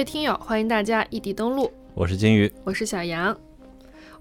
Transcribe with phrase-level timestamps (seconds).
[0.00, 3.38] 各位听友，欢迎大家异地登录，我是金鱼，我是小杨。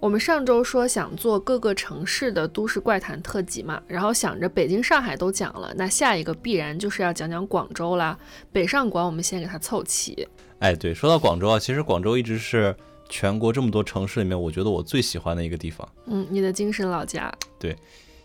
[0.02, 8.20] 我们上周说想做各个城市的都市怪谈特辑嘛，然后想着北京、上海都讲了，那下一个必然就是要讲讲广州啦。
[8.52, 10.27] 北上广我们先给它凑齐。
[10.59, 12.75] 哎，对，说到广州啊，其实广州一直是
[13.08, 15.88] 全国这么多城市里面，我觉得我最喜欢的一个地方。
[16.08, 17.34] 嗯，你的精神老家。
[17.58, 17.73] 对，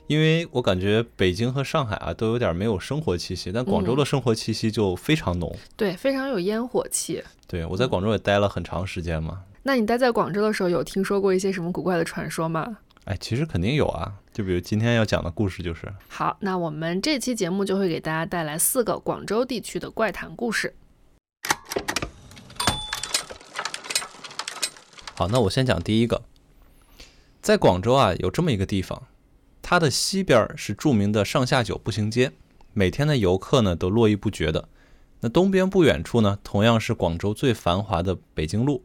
[0.07, 5.57] 因为我感觉北京和上海啊都有点没有生活气息，但广州的生活气息就非常浓。
[5.77, 7.23] 对，非常有烟火气。
[7.47, 9.43] 对，我在广州也待了很长时间嘛。
[9.63, 12.77] 那你待在广州的时候，有听说过一些什么古怪的传说吗？
[13.07, 15.91] 哎，其实肯定有啊，就比如今天要讲的故事就是。
[16.09, 20.75] 好，那我们这期节目就会给大家带来四个广州地区的怪谈故事。
[25.15, 26.23] 好，那我先讲第一个。
[27.41, 29.03] 在广州啊，有这么一个地方，
[29.67, 32.33] 它的西边是著名的上下九步行街，
[32.75, 34.69] 每天的游客呢都络绎不绝的。
[35.21, 38.85] 那东边不远处呢，同样是广州最繁华的北京路。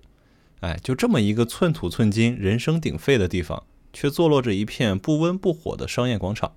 [0.62, 6.54] 哎，就这么一个寸土寸金、人声鼎沸的地方，却坐落着一片不温不火的商业广场。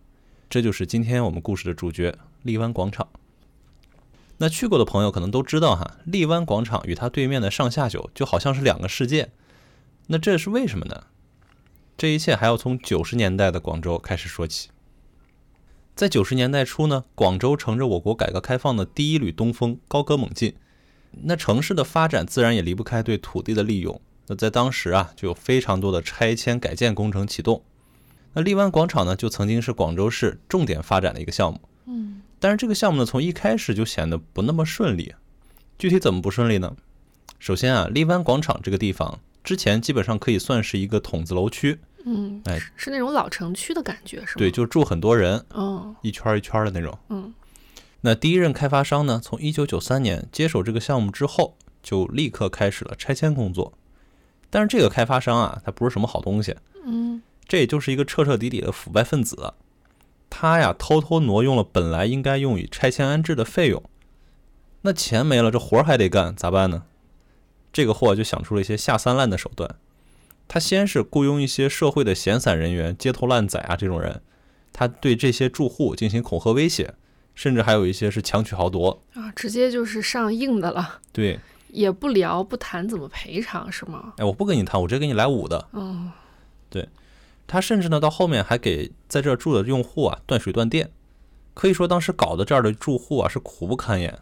[0.49, 3.09] 这就是今天我们故事的主角——荔湾广场。
[4.39, 9.33] 那去过的朋友可能都知道哈，荔湾广场与它对面的上下九就好像是两个世界。
[10.07, 11.07] 那这是为什么呢？
[11.97, 14.71] 这一切还要从九十年代的广州开始说起。
[15.95, 20.55] 在九十年代初呢，广州乘着我国改革开放的第一缕东风，高歌猛进。
[21.25, 24.01] 那城市的发展自然也离不开对土地的利用。
[24.27, 27.63] 那在当时啊，就有非常多的拆迁改建工程启动。
[28.33, 31.61] 那荔湾广场呢，就曾经是广州市重点发展的一个项目。
[31.85, 35.15] 嗯，但是这个项目呢，从一开始就显得不那么顺利。
[35.79, 36.75] 具体怎么不顺利呢？
[37.39, 41.79] 首先啊，荔湾广场这个地方之前基本上可以算是一个筒子楼区。
[42.05, 44.35] 嗯，哎，是那种老城区的感觉，是吗？
[44.39, 46.99] 对，就住很多人，嗯，一圈一圈的那种。
[47.09, 47.33] 嗯。
[48.01, 53.73] 那第一任开发商呢，从一九九三年接手这个项目之后，就立刻开始了拆迁工作。
[54.51, 59.55] 但是这个开发商啊，他不是什么好东西，嗯，这也就是一个彻彻底底的腐败分子。
[60.29, 63.81] 他呀，偷偷挪用了本来应该用于拆迁安置的费用。
[64.81, 66.83] 那钱没了，这活还得干，咋办呢？
[67.73, 69.77] 这个货就想出了一些下三滥的手段。
[70.47, 74.21] 他先是雇佣一些社会的闲散人员、街头烂仔啊这种人，
[74.73, 76.95] 他对这些住户进行恐吓威胁。
[77.35, 81.01] 甚至还有一些是强取豪夺啊，直接就是上硬的了。
[81.15, 84.13] 对，也不聊不谈怎么赔偿是吗？
[84.19, 85.67] 哎，我不跟你谈，我直接给你来五的。
[85.71, 86.11] 哦，
[86.69, 86.87] 对，
[87.47, 90.91] 他甚至呢到后面还给在这住的用户啊断水断电，
[91.55, 94.19] 可以说当时搞的这儿的住户啊是苦不堪言。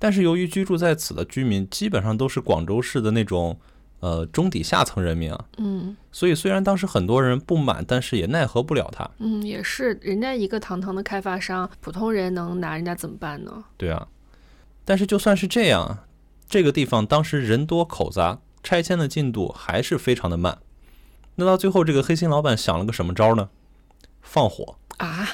[0.00, 3.56] 但是由于居住在此的居民基本上都是广州市的那种。
[4.00, 9.06] 呃，中底下层人民啊，嗯，所以虽然当时很多人不满，但是也奈何不了他。
[9.18, 13.62] 嗯，也是，人家一个堂堂的开发商，普通人能拿人家怎么办呢？
[13.76, 14.08] 对啊，
[14.86, 15.98] 但是就算是这样，
[16.48, 20.56] 这个地方当时人多口杂，拆迁的进度还是非常的慢。
[21.34, 23.50] 那到最后，这个黑心老板想了个什么招呢？
[24.22, 25.28] 放火啊！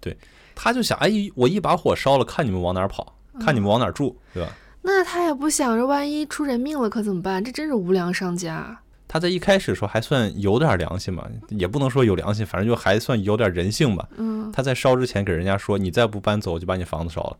[0.00, 0.16] 对，
[0.54, 4.52] 他就想，哎，我一把火烧了，看你们往哪儿跑，看你们往哪住，对吧？
[4.82, 7.42] 那他也不想着万一出人命了可怎么办？
[7.42, 8.78] 这真是无良商家。
[9.08, 14.08] 他在一开始说还算有点良心嘛，也不能说有良心，反正就还算有点人性吧。
[14.16, 14.52] 嗯。
[14.52, 17.36] 他在烧之前给人家说：“你再不搬走，我就把你房子烧了。”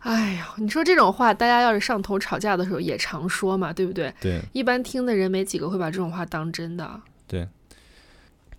[0.00, 4.12] 哎呀，你说这种话，大家要是上头吵架的时候也常说嘛，对不对？
[4.20, 4.40] 对。
[4.52, 7.00] 一般听的人没几个会把这种话当真的。
[7.26, 7.48] 对。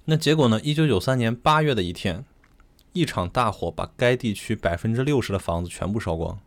[0.05, 0.59] 那结果呢？
[0.63, 2.25] 一九九三年八月的一天，
[2.91, 6.37] 一场大火把该地区百分之六十的房子全部烧光。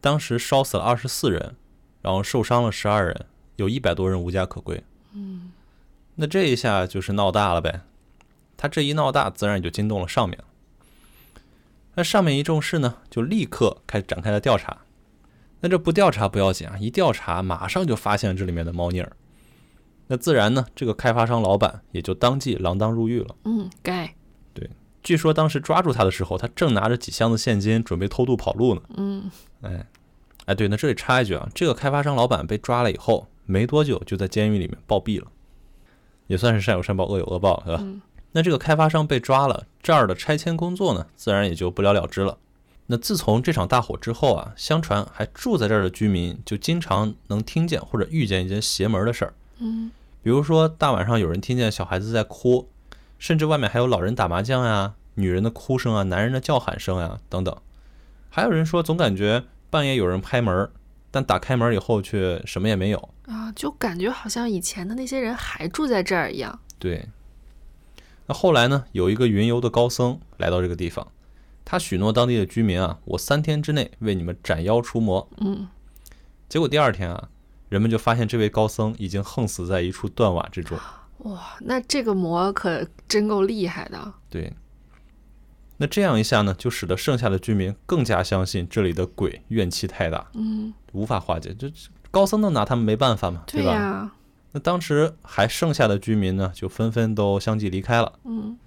[0.00, 1.56] 当时烧死了二十四人，
[2.02, 4.82] 然后受伤了十二人，有一百多人无家可归。
[5.12, 5.52] 嗯，
[6.14, 7.82] 那这一下就是闹大了呗。
[8.56, 10.38] 他这一闹大，自然也就惊动了上面。
[11.94, 14.78] 那上面一重视呢，就立刻开始展开了调查。
[15.60, 19.12] 那这不调查不要紧啊，一调查马上就发现这里面的猫腻儿。
[20.06, 23.36] 那自然呢，这个开发商老板也就当即锒铛入狱了。
[23.44, 24.14] 嗯，该。
[25.02, 28.82] 对，据说当时抓住他的时候，他正拿着几箱子现金准备偷渡跑路呢。
[28.96, 29.30] 嗯。
[29.62, 29.86] 哎，
[30.46, 35.26] 哎，对，那这里插一句啊，这个开发商老板被抓了以后，没多久就在监狱里面暴毙了，
[36.26, 37.84] 也算是善有善报，恶有恶报，是吧？
[38.32, 42.38] 那这个开发商被抓了，这儿的拆迁工作呢，自然也就不了了之了。
[42.86, 49.90] 那自从这场大火之后啊，相传还住在这儿的居民就经常能听见或者遇见一些邪门的事儿，嗯，
[50.22, 52.68] 比如说大晚上有人听见小孩子在哭，
[53.20, 57.56] 甚至外面还有老人打麻将呀、女人的哭声啊、男人的叫喊声啊等等。
[58.30, 60.70] 还有人说，总感觉半夜有人拍门，
[61.10, 66.58] 但打开门以后却什么也没有啊，就感觉好像以前的那些人还住在这儿一样。
[66.78, 67.08] 对。
[68.26, 68.84] 那后来呢？
[68.92, 71.06] 有一个云游的高僧来到这个地方，
[71.64, 75.28] 他许诺当地的居民啊，我三天之内为你们斩妖除魔。
[75.38, 75.68] 嗯。
[76.48, 77.28] 结果第二天啊，
[77.68, 80.78] 人们就发现这位高僧已经横死在一处断瓦之中。
[81.24, 84.14] 哇，那这个魔可真够厉害的。
[84.28, 84.52] 对，
[85.76, 91.54] 那这样一下呢，就使得剩下的居民更加相信这里的鬼怨气太大，嗯，无法化解。
[91.58, 91.70] 这
[92.10, 93.72] 高僧都拿他们没办法嘛，对吧？
[93.72, 94.12] 呀，
[94.52, 98.18] 那当时还剩下的居民呢，就纷纷都相继离开了。
[98.24, 98.58] 嗯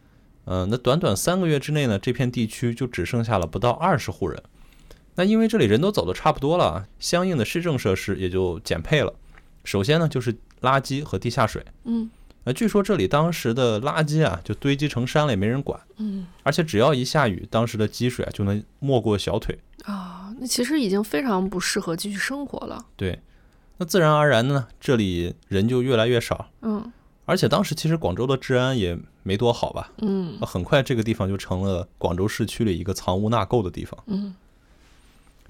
[0.45, 4.43] 嗯、那短短三个月之内呢，这片地区就只剩下了不到二十户人。
[5.15, 9.13] 那因为这里人都走的差不多了，相应的市政设施也就减配了。
[9.63, 11.65] 首先呢，就是垃圾和地下水。
[11.85, 12.09] 嗯
[12.45, 15.79] 呃，据说这里当时的垃圾啊，就堆积成山了，也没人管。
[15.97, 19.57] 嗯而且只要一下雨，当时的积水啊就能没过小腿。
[19.83, 22.85] 啊，那其实已经非常不适合继续生活了。
[22.97, 23.19] 对，
[23.77, 26.49] 那自然而然呢，这里人就越来越少。
[26.61, 26.91] 嗯
[27.25, 33.97] 而且当时其实广州的治安也没多好吧，嗯那很快这个地方就成了广州市区里一个藏污纳垢的地方。
[34.07, 34.35] 嗯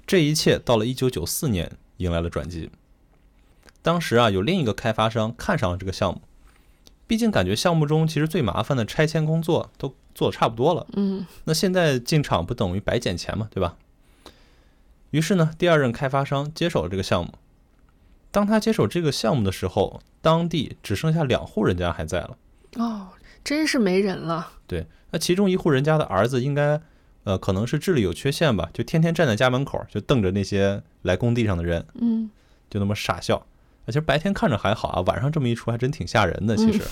[0.06, 2.70] 这一切到了一九九四年迎来了转机。
[3.82, 6.20] 当时啊，有另一个开发商看上了这个项目，
[7.14, 10.84] 毕竟感觉项目中其实最麻烦的拆迁工作都做的差不多了。
[10.96, 13.76] 嗯那现在进场不等于白捡钱嘛，对吧？
[15.12, 17.34] 于是呢，第二任开发商接手了这个项目。
[18.32, 22.36] 当他接手这个项目的时候，当地只剩下两户人家还在了。
[22.78, 23.10] 哦，
[23.44, 24.50] 真是没人了。
[24.66, 26.80] 对，那其中一户人家的儿子应该，
[27.22, 32.28] 呃，可能是智力有缺陷吧，就天天站在家门口，就瞪着那些来工地上的人，嗯
[32.68, 33.46] 就那么傻笑。
[33.86, 36.56] 其实白天看着还好啊，晚上这么一出还真挺吓人的。
[36.56, 36.82] 其实，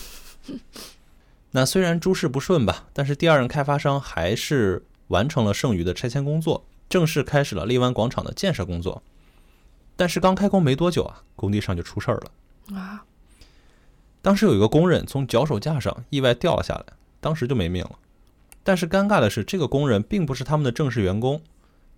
[1.52, 9.02] 那虽然诸事不顺吧，但是第二任开发商还是完成了剩余的拆迁工作，正式开始了荔湾广场的建设工作。
[9.96, 12.78] 但是刚开工没多久啊，工地上就出事儿了。
[12.78, 13.04] 啊，
[14.20, 16.84] 当时有一个工人从脚手架上意外掉了下来，
[17.20, 17.98] 当时就没命了。
[18.64, 21.42] 但是尴尬的是，这个工人并不是他们的正式员工，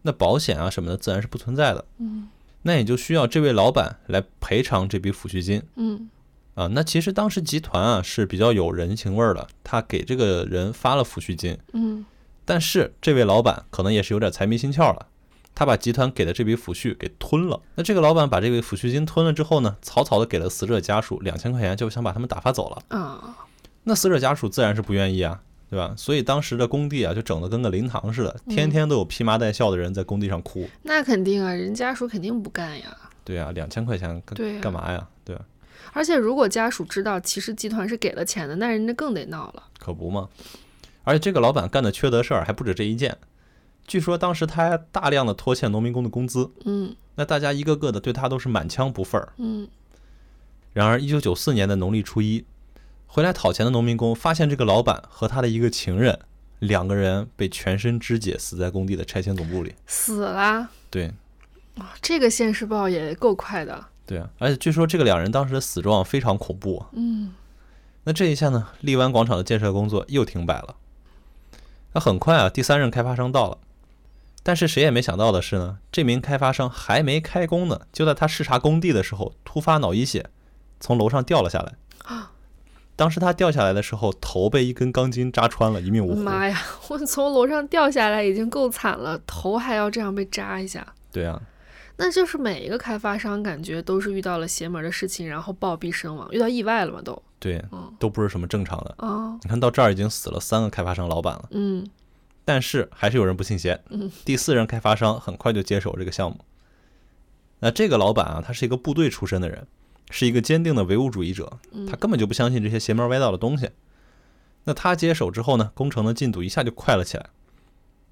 [0.02, 1.84] 那保险啊什么的自然是不存在的。
[1.98, 2.28] 嗯
[2.64, 6.10] 那也就需要这位老板来赔偿这笔抚恤金嗯
[6.54, 6.66] 啊。
[6.72, 12.04] 那其实当时集团啊是比较有人情味儿的，他给这个人发了抚恤金，嗯
[12.44, 15.06] 但是这位老板可能也是有点财迷心窍了，
[15.54, 17.60] 他把集团给的这笔抚恤给吞了。
[17.74, 22.82] 那这个老板把这个抚恤金吞了之后呢，草草的给了死者家属两千块钱，就想把他们打发走了。
[22.88, 23.46] 啊，
[23.84, 25.40] 那死者家属自然是不愿意啊，
[25.74, 25.92] 对吧？
[25.96, 30.68] 所以当时的工地啊就整得跟个灵堂似的，天天都有披麻戴孝的人在工地上哭。
[30.84, 32.96] 那肯定啊，人家属肯定不干呀。
[33.24, 35.08] 对啊，两千块钱干对干嘛呀？
[35.24, 35.44] 对吧？
[35.92, 39.64] 而且如果家属知道其实集团是给了钱的，那人家更得闹了。
[39.80, 40.28] 可不嘛。
[41.02, 43.16] 而且这个老板干的缺德事儿还不止这一件，
[43.86, 49.32] 据说当时他还大量的拖欠农民工的工资，嗯那大家一个个的对他都是满腔不忿儿。
[49.38, 49.66] 嗯
[50.72, 52.44] 然而，一九九四年的农历初一，
[53.06, 56.18] 回来讨钱的农民工发现这个老板和他的一个情人，
[56.58, 59.74] 两个人被全身肢解死在工地的拆迁总部里。
[59.86, 60.68] 死了！
[60.90, 61.12] 对
[61.76, 63.84] 哇，这个现世报也够快的。
[64.06, 66.88] 对啊，而且据说这个两人当时的死状非常恐怖啊。
[66.92, 67.32] 嗯
[68.06, 70.76] 那这一下呢，荔湾广场的建设工作又停摆了。
[71.92, 73.58] 那很快啊，第三任开发商到了，
[74.42, 80.28] 但是谁也没想到的是呢，这名开发商还没开工呢，就在他视察工地的时候突发脑溢血，
[80.80, 81.74] 从楼上掉了下来。
[82.96, 86.22] 当时他掉下来的时候，头被一根钢筋扎穿了，一命呜呼。
[86.22, 90.86] 妈呀， 我从楼上掉下来已经够惨了，头还要这样被扎一下。
[91.10, 91.40] 对啊，
[91.96, 97.20] 那就是每一个开发商感觉都是遇到了邪门的事情，然后暴毙身亡，遇到意外了嘛都。
[97.40, 98.94] 对嗯，都不是什么正常的。
[98.98, 101.86] 啊，你看到这儿已经死了三个开发商老板了，嗯
[102.46, 103.80] 但是还是有人不信邪。
[103.90, 106.38] 嗯，第四任开发商很快就接手这个项目。
[107.60, 109.66] 那这个老板啊，他是一个部队出身的人，
[110.10, 113.70] 是一个坚定的唯物主义者，嗯他根本就不相信这些邪门歪道的东西。
[114.64, 117.28] 那他接手之后呢，工程的进度一下就快了起来。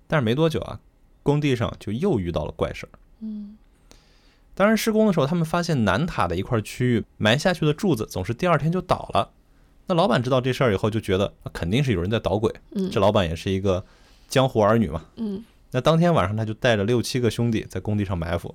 [0.06, 0.80] 但是没多久啊，
[1.22, 2.90] 工地上就又遇到了怪事儿。
[3.20, 3.56] 嗯
[4.54, 9.30] 当然，施工的时候，他们发现南塔的一块区域埋下去的柱子总是第二天就倒了。
[9.86, 12.54] 那老板知道这事儿以后，就觉得啊肯定是有人在捣鬼。
[12.72, 13.82] 嗯这老板也是一个
[14.28, 15.06] 江湖儿女嘛。
[15.16, 18.54] 嗯那当天晚上，他就带着六七个兄弟在工地上埋伏，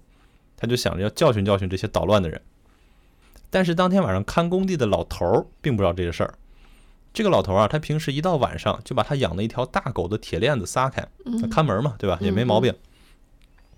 [0.56, 2.40] 他就想着要教训教训这些捣乱的人。
[3.50, 6.34] 但是当天晚上看工地的老头儿并不知道这个事儿。
[7.14, 11.08] 这个老头儿啊，他平时一到晚上就把他养的一条大狗的铁链子撒开，
[11.50, 12.18] 看门嘛，对吧？
[12.22, 12.74] 也没嗯毛病。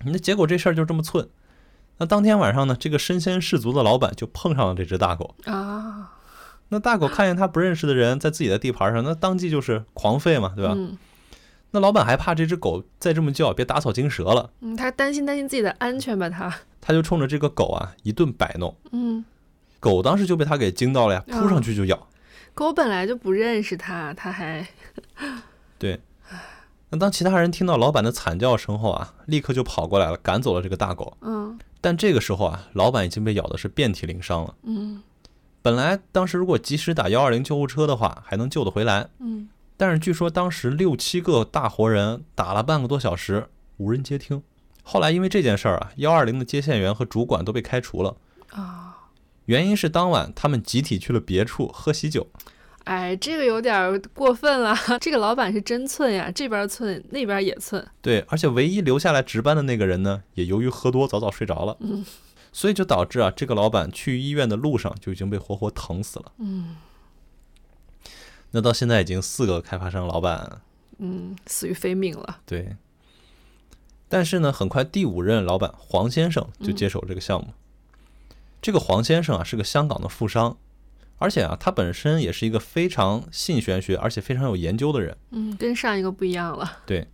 [0.04, 1.28] 那结果这事儿就这么寸。
[1.98, 5.34] 那当天晚上呢，这个身先士卒的老板就碰上了这只大狗。
[5.44, 6.12] 啊，
[6.68, 10.74] 那大狗看见他不认识的人在自己的地盘上，那当即就是狂吠嘛，对吧？
[10.76, 10.98] 嗯
[11.72, 16.52] 那老板还怕这只狗再这么叫，别打草惊蛇了，嗯，他担心担心自己的安全吧，他。
[16.80, 18.74] 他就冲着这个狗啊一顿摆弄。
[18.90, 19.24] 嗯，
[19.80, 22.06] 狗当时就被他给惊到了呀，扑上去就咬。
[22.54, 24.66] 狗本来就不认识他，他还
[25.78, 25.98] 对，
[26.90, 31.16] 那当其他人听到老板的惨叫声后啊，立刻就跑过来了，赶走了这个大狗。
[31.22, 34.54] 嗯但这个时候啊，老板已经被咬的是遍体鳞伤了。
[34.64, 35.02] 嗯
[35.62, 39.08] 本来当时如果及时打幺二零救护车的话，还能救得回来。
[39.18, 43.46] 嗯，但是据说当时六七个大活人打了半个多小时，
[43.78, 44.42] 无人接听。
[44.82, 48.16] 后来因为这件事儿啊，幺二零的接线员和主管都被开除了。
[49.50, 52.28] 啊，原因是当晚他们集体去了别处喝喜酒。
[52.84, 54.74] 哎，这个有点儿过分了。
[55.00, 57.86] 这个老板是真寸呀，这边寸，那边也寸。
[58.00, 61.76] 对，而且唯一留下来值班的那个人呢，也由于喝多早早睡着了。
[61.80, 62.04] 嗯，
[62.52, 66.32] 所以就导致啊，这个老板去医院的路上就已经被活活疼死了。
[66.38, 66.76] 嗯
[68.52, 70.60] 那到现在已经四个开发商老板
[70.98, 72.40] 嗯，死于非命了。
[72.44, 72.76] 对，
[74.08, 77.52] 但是呢，很快第五任老板黄先生就接手这个项目。
[78.62, 80.56] 这个黄先生啊是个香港的富商，
[81.18, 85.16] 而且啊他本身也是一个非常信玄学而且非常有研究的人。
[85.30, 86.78] 嗯，跟上一个不一样了。
[86.84, 87.06] 对，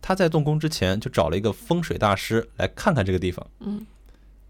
[0.00, 3.46] 他在动工之前就找了一个风水大师来看看这个地方。
[3.60, 3.86] 嗯，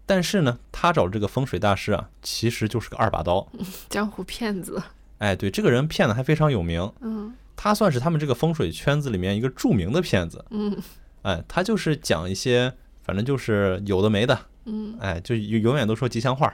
[0.05, 3.47] 但是呢，他找这个风水大师啊，其实就是个二把刀。
[3.89, 4.81] 江湖骗子。
[5.19, 10.43] 哎，对，这个人骗的还非常有名，嗯他算是他们这个风水圈子里面一个著名的骗子。
[10.49, 10.75] 嗯
[11.21, 16.53] 哎，他就是讲一些，反正就是有的没的，嗯哎，就永永远都说吉祥话。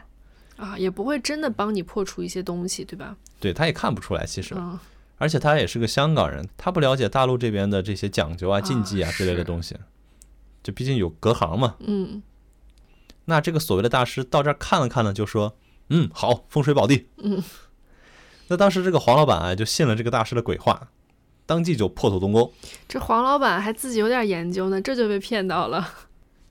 [0.57, 3.15] 啊，也不会真的帮你破除一些东西，对吧？
[3.39, 4.77] 对，他也看不出来，其实，嗯
[5.17, 9.75] 而且他也是个香港人，他不了解大陆这边的这些讲究啊、禁忌啊之类的东西，
[10.63, 11.75] 就毕竟有隔行嘛。
[11.79, 12.21] 嗯
[13.25, 15.55] 那这个所谓的大师到这儿看了看呢，就说
[15.89, 17.43] ：“嗯，好，风水宝地。”嗯，
[18.47, 20.89] 那当时这个黄老板啊，就信了这个大师的鬼话，
[21.45, 22.51] 当即就破土动工。
[22.87, 25.87] 这黄老板还自己有点研究呢，这就被骗到了。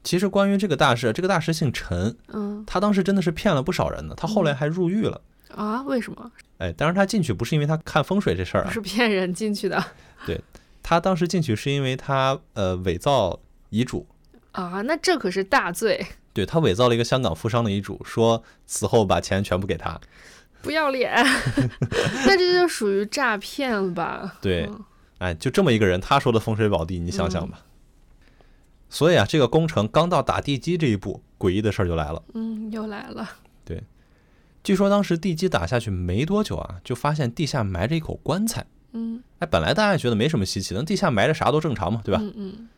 [0.05, 5.21] 其实关于这个大师，这个大师姓陈，嗯他当时真的是骗了不少人的，他后来还入狱了。
[5.55, 6.31] 啊，为什么？
[6.59, 9.83] 哎，当然他进去不是因为他看风水这事儿啊，不是骗人进去的
[10.27, 10.41] 对
[10.83, 13.39] 他当时进去是因为他呃伪造
[13.71, 14.07] 遗嘱，
[14.53, 14.83] 啊？
[14.83, 20.01] 那这可是大罪，对他伪造了一个香港富商的遗嘱，说死后把钱全部给他。
[20.61, 21.13] 不要脸。
[22.27, 24.37] 那这就属于诈骗了吧？
[24.41, 24.85] 对嗯
[25.19, 27.61] 哎，就这么一个人，他说的风水宝地，你想想吧。
[28.91, 32.23] 所以啊，这个工程刚到打地基这一步，诡异的事儿就来了。
[32.35, 33.29] 嗯，又来了。
[33.65, 33.83] 对
[34.65, 38.67] 据说当时地基打下去没多久啊，就发现地下埋着一口棺材。
[38.93, 42.21] 嗯，哎，本来大家也觉得没什么稀奇的，地下埋着啥都正常嘛，对吧？
[42.23, 42.69] 嗯嗯，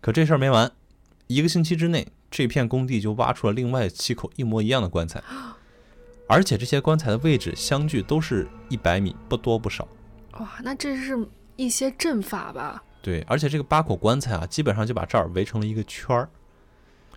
[0.00, 0.70] 可这事儿没完，
[1.26, 5.22] 一个星期之内，这片工地就挖出了另外七口一模一样的棺材，
[6.28, 9.88] 而且这些棺材的位置相距都是一百米，不多不少。
[10.38, 12.84] 哇，那这是一些阵法吧？
[13.04, 16.26] 对，而且这个八口棺材啊，基本上就把这儿围成了一个圈儿。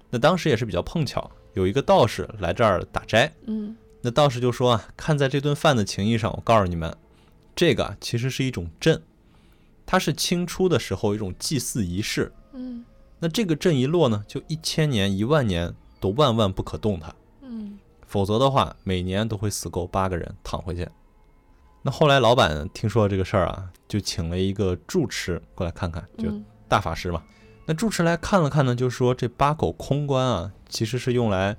[0.09, 3.33] 那当时也是比较碰巧，有一个道士来这儿打斋。
[3.45, 6.93] 嗯那道士就说啊，看在这顿饭的情谊上，我告诉你们，
[7.55, 9.01] 这个啊其实是一种阵，
[9.85, 12.33] 它是清初的时候一种祭祀仪式。
[12.51, 12.83] 嗯
[13.19, 20.85] 那这个阵一落呢，就一千年、一万年都万万不可动它，嗯否则的话，每年都会死够八个人躺回去。
[21.87, 27.23] 那后来老板听说了这个事儿啊，就请了一个住持过来看看，就嗯大法师嘛。
[27.65, 31.55] 那住持来看了看呢，就说这八口空棺啊，其实是用来，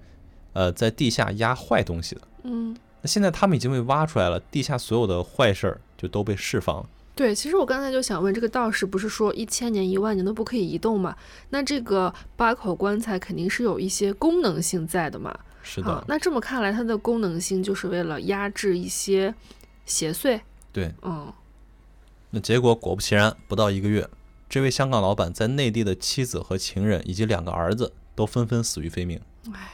[0.52, 2.20] 呃，在地下压坏东西的。
[2.42, 6.86] 嗯，那现在他们已经被挖出来了，地下所有的坏事儿就都被释放了。
[7.14, 11.16] 对，其实我刚才就想问，这个道士不是说一千年、一万年都不可以移动吗？
[11.48, 15.34] 那这个八口棺材肯定是有一些功能性在的嘛？
[15.62, 19.34] 是啊，那这么看来，它的功能性就是为了压制一些
[19.88, 20.40] 邪祟。
[20.72, 20.94] 对。
[21.02, 21.32] 嗯
[22.30, 24.06] 那结果果不其然，不到一个月，
[24.50, 29.18] 这位香港老板在内地的妻子和情人以及两个儿子都纷纷死于非命。
[29.46, 29.70] 哎呀，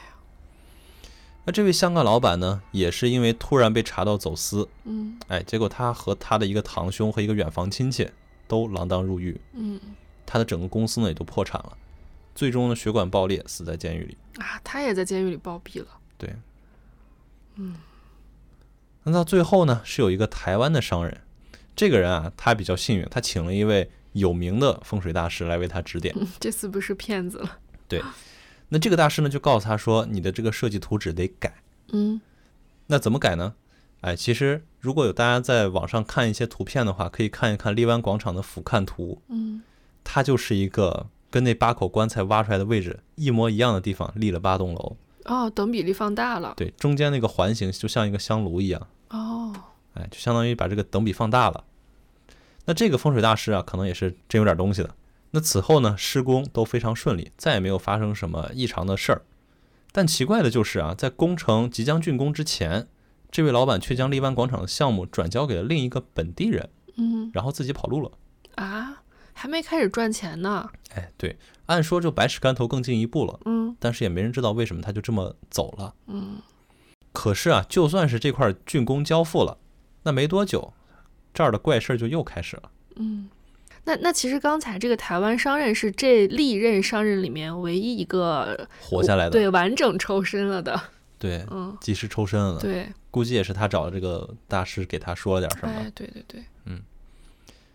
[1.43, 8.09] 那这位香港老板呢，也是因为突然被查到走私，嗯哎，结果他和他的一个堂兄和一个远房亲戚
[8.47, 9.77] 都锒铛入狱，嗯
[10.25, 11.77] 他的整个公司呢也都破产了，
[12.33, 14.17] 最终呢血管爆裂，死在监狱里。
[14.37, 15.87] 啊，他也在监狱里暴毙了。
[16.17, 16.33] 对，
[17.55, 17.75] 嗯
[19.05, 21.21] 那到最后呢，是有一个台湾的商人，
[21.75, 26.13] 这个人啊，他比较幸运，他请了一位有名的风水大师来为他指点。
[26.19, 27.59] 嗯，这次不是骗子了。
[27.87, 28.01] 对
[28.69, 31.53] 那这个大师呢，就告诉他说，你的这个设计图纸得改。
[31.91, 32.19] 嗯
[32.87, 33.53] 那怎么改呢？
[34.01, 39.61] 哎，其实如果有大家在网上看一些图片的话，可以看一看荔湾广场的俯瞰图，嗯
[40.03, 44.97] 它就是一个跟那八口棺材挖出来的位置一模一样的地方立了八栋楼。
[45.25, 46.53] 哦，等比例放大了。
[46.55, 49.53] 对，中间那个环形就像一个香炉一样，哦，
[49.93, 51.63] 哎，就相当于把这个等比放大了。
[52.65, 54.95] 那这个风水大师啊，可能也是真有点东西的。
[55.31, 59.21] 那此后呢，施工都非常顺利，再也没有发生什么异常的事儿。
[59.91, 62.87] 但奇怪的就是啊，在工程即将竣工之前，
[63.31, 68.11] 这位老板却将荔湾广场的项目转交给了另一个本地人，嗯然后自己跑路了。
[68.55, 69.03] 啊，
[69.33, 70.69] 还没开始赚钱呢。
[70.93, 75.93] 哎，对，按说就百尺竿头更进一步了，嗯但是也没人知道为什么他就这么走了。
[76.07, 76.37] 嗯，
[77.15, 79.57] 可是啊，就算是这块竣工交付了，
[80.03, 80.73] 那没多久，
[81.33, 82.69] 这儿的怪事儿就又开始了。
[82.97, 83.29] 嗯
[83.87, 90.79] 那那其实刚才这个台湾商人是这历任商人里面唯一一个活下来的，对完整抽身了的。
[91.19, 92.61] 对，嗯，及时抽身了的。
[92.61, 95.71] 对，估计也是他找的这个大师给他说了点什么。
[95.71, 96.43] 哎，对对对，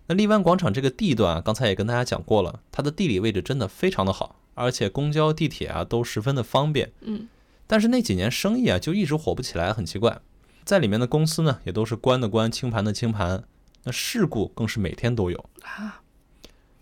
[0.08, 6.90] 那荔湾广场这个地段啊，刚才也跟大家讲过了，它的地理位置真的非常的好，而且公交、地铁啊都十分的方便。
[7.02, 7.28] 嗯
[7.70, 10.20] 但是那几年生意啊就一直火不起来，很奇怪。
[10.64, 13.44] 在里面的公司呢，也都是关的关，清盘的清盘，
[13.84, 15.48] 那事故更是每天都有。
[15.62, 16.02] 啊，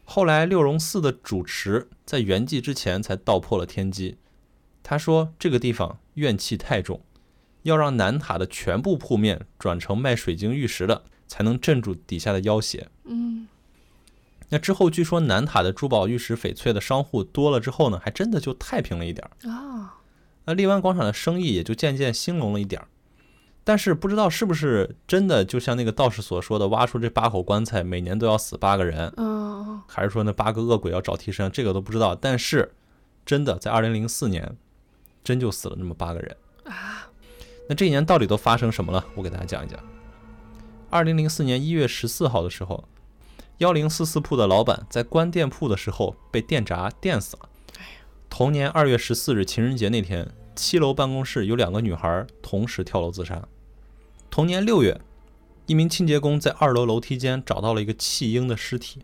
[0.06, 4.16] 后来六榕寺的主持在圆寂之前才道破了天机，
[4.82, 7.02] 他说这个地方怨气太重，
[7.64, 12.88] 要让南塔的全部铺面转成卖水晶玉石的，才能镇住底下的妖邪。
[13.04, 13.46] 嗯
[14.48, 19.50] 那之后，据说南塔的珠宝、玉石、翡翠的商户多了之后呢，还真的就太平了一点儿。
[19.50, 19.97] 啊，
[20.48, 22.88] 那荔湾广场的生意也就渐渐兴隆了一点儿。
[23.64, 32.14] 但是不知道是不是真的，就像那个道士所说的，挖出这八口棺材，每年都要死八个人，嗯还是说那八个恶鬼要找替身，这个都不知道。
[32.14, 32.72] 但是
[33.26, 34.56] 真的在二零零四年，
[35.22, 36.34] 真就死了那么八个人。
[36.64, 37.10] 啊，
[37.68, 39.04] 那这一年到底都发生什么了？
[39.16, 39.78] 我给大家讲一讲。
[40.88, 42.88] 二零零四年一月十四号的时候，
[43.58, 47.47] 幺零四四铺的老板在关店铺的时候被电闸电死了。
[48.30, 53.42] 同年二月十四日情人节那天，七楼办公室有两个女孩同时跳楼自杀。
[54.30, 55.00] 同年六月，
[55.66, 59.02] 一名清洁工在二楼楼梯间找到了一个弃婴的尸体。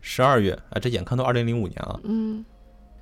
[0.00, 2.44] 十二月，啊，这眼看都二零零五年了，嗯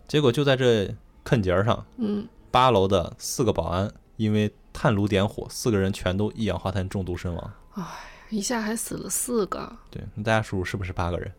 [0.09, 7.53] 结果就在这坑节儿上，嗯，八楼的四个保安因为炭炉点火，四个人全都一氧化碳中毒身亡。
[7.75, 7.85] 哎
[8.31, 9.77] 一下还死了四个。
[9.91, 11.33] 对，那大家数数是不是八个人？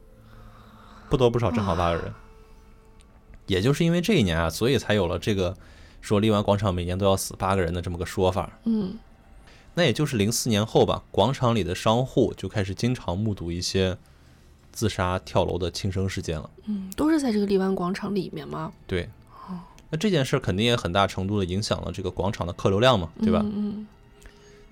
[1.10, 2.14] 不多不少，正好八个人。
[3.52, 5.58] 也就是因为这一年啊，所以才有了这个
[6.00, 8.58] 说荔湾广场每年都要死八个人的这么个说法。
[8.64, 8.98] 嗯
[9.74, 13.98] 那也就是零四年后吧，广场里的商户就开始经常目睹一些
[14.72, 16.50] 自杀跳楼的轻生事件了。
[16.66, 18.72] 嗯，都是在这个荔湾广场里面吗？
[18.88, 19.10] 对，
[19.90, 23.42] 那这件事肯定也很大程度的影响了这个广场的客流量嘛，对吧？
[23.44, 23.88] 嗯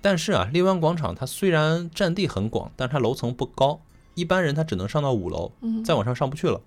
[0.02, 3.80] 但是啊，荔湾广场它虽然占地很广，但是它楼层不高，
[4.14, 6.60] 一般人他只能上到五楼，嗯再往上上不去了。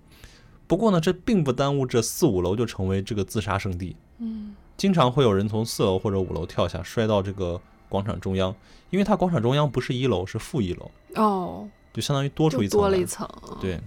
[0.66, 4.54] 不过呢，这并不耽误这四五楼就成为这个自杀圣地，嗯。
[4.76, 8.52] 经常会有人从四楼或者五楼跳下，摔到这个广场中央，
[8.90, 13.28] 因为它广场中央不是一楼，是负一楼，哦，就相当于多出一层多了一层。
[13.60, 13.80] 对，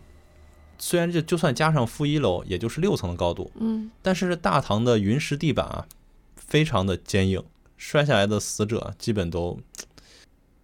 [0.77, 3.91] 虽然这就算加上负一楼，也就是六层的高度，嗯。
[4.01, 5.85] 但是大堂的云石地板啊，
[6.37, 7.43] 非常的坚硬，
[7.75, 9.59] 摔下来的死者基本都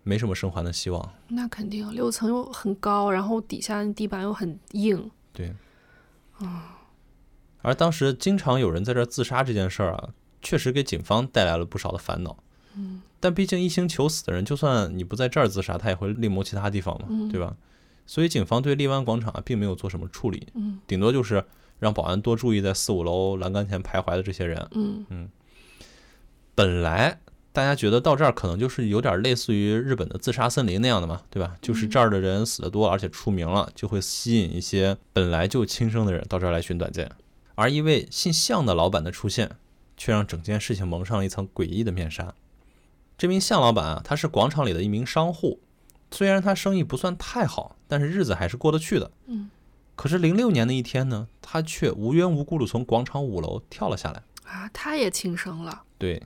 [0.04, 1.14] 没什么生还的希望。
[1.28, 5.12] 那肯定，六层又很高，然后底下地板又很硬。
[5.34, 5.54] 对，
[7.62, 10.10] 而当时经常有人在这儿自杀这件事儿啊，
[10.42, 12.38] 确实给警方带来了不少的烦恼。
[12.76, 17.56] 嗯但毕竟一心求死的人，就算你不在这儿自杀，他也会另谋其他地方嘛，嗯对吧？
[18.06, 21.42] 所以警方对荔湾广场啊，并没有做什么处理，嗯顶多就是
[21.80, 24.68] 让保安多注意在四五楼栏杆前徘徊的这些人。
[24.72, 25.30] 嗯
[26.54, 27.22] 本来
[27.54, 31.56] 大家觉得到这儿可能就是有点类似于日本的自杀森林那样的嘛，对吧？
[31.62, 37.10] 就是这儿的人死得多，而且出名了，就会吸引一些本来就轻生的人到这儿来寻短见。
[37.56, 39.52] 而一位姓向的老板的出现，
[39.96, 42.34] 却让整件事情蒙上了一层诡异的面纱。
[43.16, 45.60] 这名向老板啊，他是广场里的一名商户，
[46.10, 49.12] 虽然他生意不算太好，但是日子还是过得去的。
[49.28, 49.52] 嗯
[49.96, 54.24] 可是零六年的一天呢，他却无缘无故的从广场五楼跳了下来。
[54.44, 55.84] 啊，他也轻生了。
[56.00, 56.24] 对，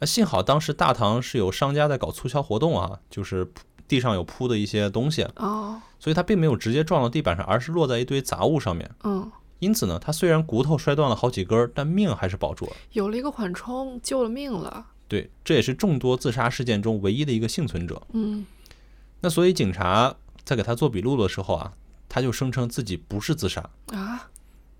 [0.00, 8.90] 那幸好当时大堂是有商家在搞促销活动啊，就是铺地上有铺的一些东西，哦，所以他并没有直接撞到地板上，而是落在一堆杂物上面。
[9.04, 12.72] 嗯，因此呢，他虽然骨头摔断了好几根儿，但命还是保住了。
[12.92, 14.86] 有了一个缓冲，救了命了。
[15.06, 18.00] 对，这也是众多自杀事件中唯一的一个幸存者。
[18.12, 18.46] 嗯
[19.20, 21.72] 那所以警察在给他做笔录的时候啊，
[22.08, 23.68] 他就声称自己不是自杀。
[23.88, 24.30] 啊，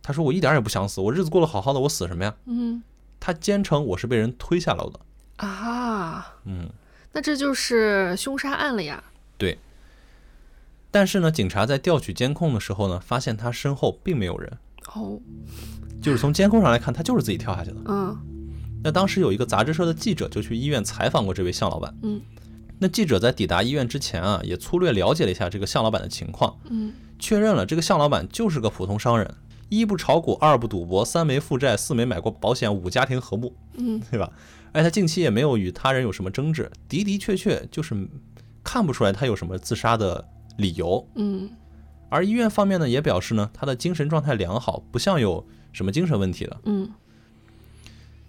[0.02, 2.82] 他说：“我一点儿也不想死，我日子过得好好的，我死什么呀嗯？”
[3.20, 4.98] 他坚称我是被人推下楼的。
[5.46, 6.68] 啊，嗯，
[7.12, 9.02] 那这就是凶杀案了呀。
[9.38, 9.58] 对
[10.90, 14.58] 但是呢，警察在调取监控的时候呢，发现他身后并没有人。
[14.94, 15.20] 哦，
[16.02, 17.76] 就是从监控上来看，他就是自己跳下去的。
[17.86, 18.18] 嗯
[18.82, 21.94] 那当时有一个杂志社的记者就去医院采访过这位向老板。
[22.02, 22.20] 嗯，
[22.78, 29.34] 那记者在抵达医院之前啊，也粗略了解了一下这个向老板的情况，嗯确认了这个向老板就是个普通商人，
[29.68, 34.32] 一不炒股，二不赌博，三没负债，四没买过保险，五家庭和睦，嗯对吧？
[34.72, 38.08] 而且他近期也没有与他人有什么争执，的的确确就是
[38.62, 41.06] 看不出来他有什么自杀的理由。
[41.14, 41.50] 嗯
[42.08, 46.60] 而医院方面呢也表示呢，他的精神状态良好，不像有什么精神问题的。
[46.64, 46.92] 嗯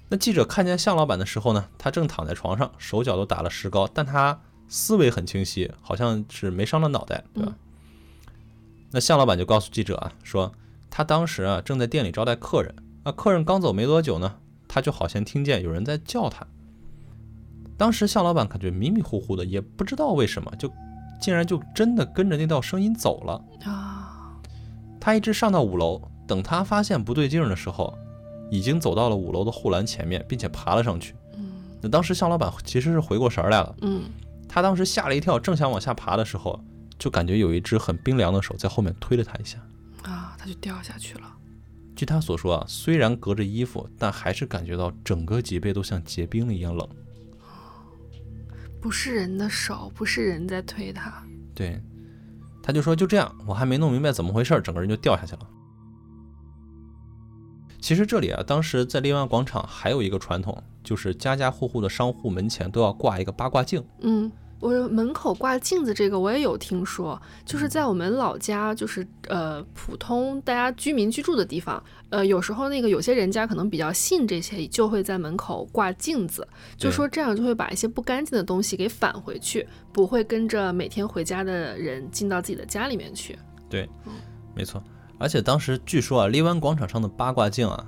[0.09, 7.55] 那记者看见向老板的时候呢，他正躺在床上，手脚都打了石膏，但他思维很清晰，好像是没伤到脑袋，对吧？
[8.91, 10.51] 那向老板就告诉记者啊，说
[10.89, 12.75] 他当时啊正在店里招待客人，
[13.05, 14.35] 那客人刚走没多久呢，
[14.73, 16.47] 他就好像听见有人在叫他。
[17.77, 20.71] 当时向老板感觉迷迷糊糊的，也不知道为什么，就
[21.19, 23.43] 竟然就真的跟着那道声音走了。
[23.65, 24.31] 啊，
[24.97, 27.93] 他一直上到五楼，等他发现不对劲儿的时候，
[28.49, 31.13] 已经走到了五楼的护栏前面，并且爬了上去。
[31.35, 34.03] 嗯那当时向老板其实是回过神儿来了，嗯
[34.47, 36.57] 他当时吓了一跳，正想往下爬的时候，
[36.97, 39.57] 就感觉有一只很冰凉的手在后面推了他一下。
[40.03, 41.23] 啊，他就掉下去了。
[42.01, 46.89] 据他所说啊，虽然隔着衣服，但还是感觉到整个脊背都像结冰了一样冷。
[48.81, 51.23] 不是人的手，不是人在推他。
[51.53, 51.79] 对，
[52.63, 55.47] 他就说就这样，我还没弄明白怎么回事儿，整个人就掉下去了。
[57.79, 63.85] 其实这里啊，当时在荔湾广场还有一个传统，就是家家户户的商户门前都要挂一个八卦镜。
[63.99, 76.47] 嗯，我门口挂镜子这个我也有听说，就是在我们老家，就是呃普通大家居民居住的地方，呃有时候那个有些人家可能比较信这些，就会在门口挂镜子，
[76.77, 83.37] 就说这样就会把一些不干净的东西给返回去，不会跟着每天回家的人进到自己的家里面去。
[83.67, 83.89] 对
[84.55, 84.81] 没错，
[85.17, 87.83] 而且当时据说啊，荔湾广场上的八卦镜啊，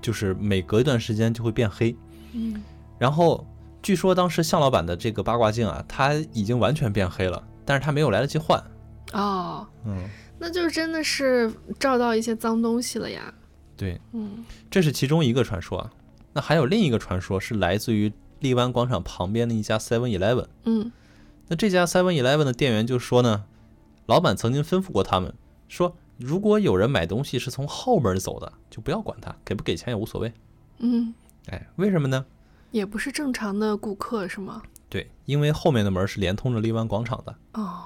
[0.00, 1.94] 就是每隔一段时间就会变黑。
[2.32, 2.62] 嗯
[2.98, 3.46] 然后
[3.86, 8.60] 据说当时向老板的这个八卦镜啊，它已经完全变黑了，但是他没有来得及换。
[9.12, 13.32] 哦，嗯，那就真的是照到一些脏东西了呀。
[13.76, 15.92] 对，嗯这是其中一个传说啊。
[16.32, 20.48] 那还有另一个传说是来自于荔湾广场旁边的一家 Seven Eleven。
[20.64, 20.90] 嗯
[21.46, 23.44] 那这家 Seven Eleven 的店员就说呢，
[24.06, 25.32] 老板曾经吩咐过他们，
[25.68, 30.32] 说如果有人买东西是从后门走的，就不要管他，给不给钱也无所谓。
[30.78, 31.14] 嗯，
[31.46, 32.26] 哎，为什么呢？
[32.70, 34.62] 也不是正常的顾客是吗？
[34.88, 37.34] 对，因为后面的门是连通着荔湾广场的。
[37.54, 37.82] 哦，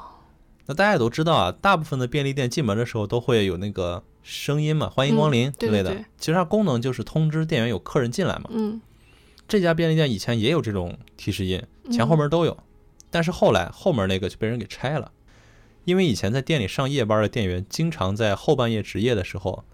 [0.67, 5.91] 那大家也都知道啊，大部分的便利店进门的时候都会有那个声音嘛，欢迎光临嗯之类的。
[5.91, 8.51] 对对对其实它功能就是通知店员有客人进来嘛。
[8.51, 8.81] 嗯
[9.49, 12.57] 这家便利店以前也有这种提示音，前后门都有，
[13.11, 15.11] 但是后来后门那个就被人给拆了，
[15.85, 19.65] 因为以前在店里上夜班的店员经常在后半夜值夜的时候，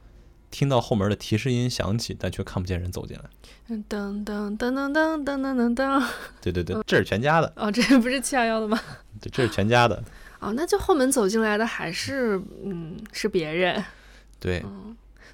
[0.51, 3.25] 听到后门的提示音响起，但却看不见人走进来。
[3.69, 6.07] 嗯，噔噔噔噔噔噔噔噔噔。
[6.41, 8.79] 对对对，这是全家的，哦，这不是七幺幺的吗？
[9.21, 10.03] 对，这是全家的。
[10.39, 13.83] 哦，那就后门走进来的还是嗯是别人，
[14.39, 14.65] 对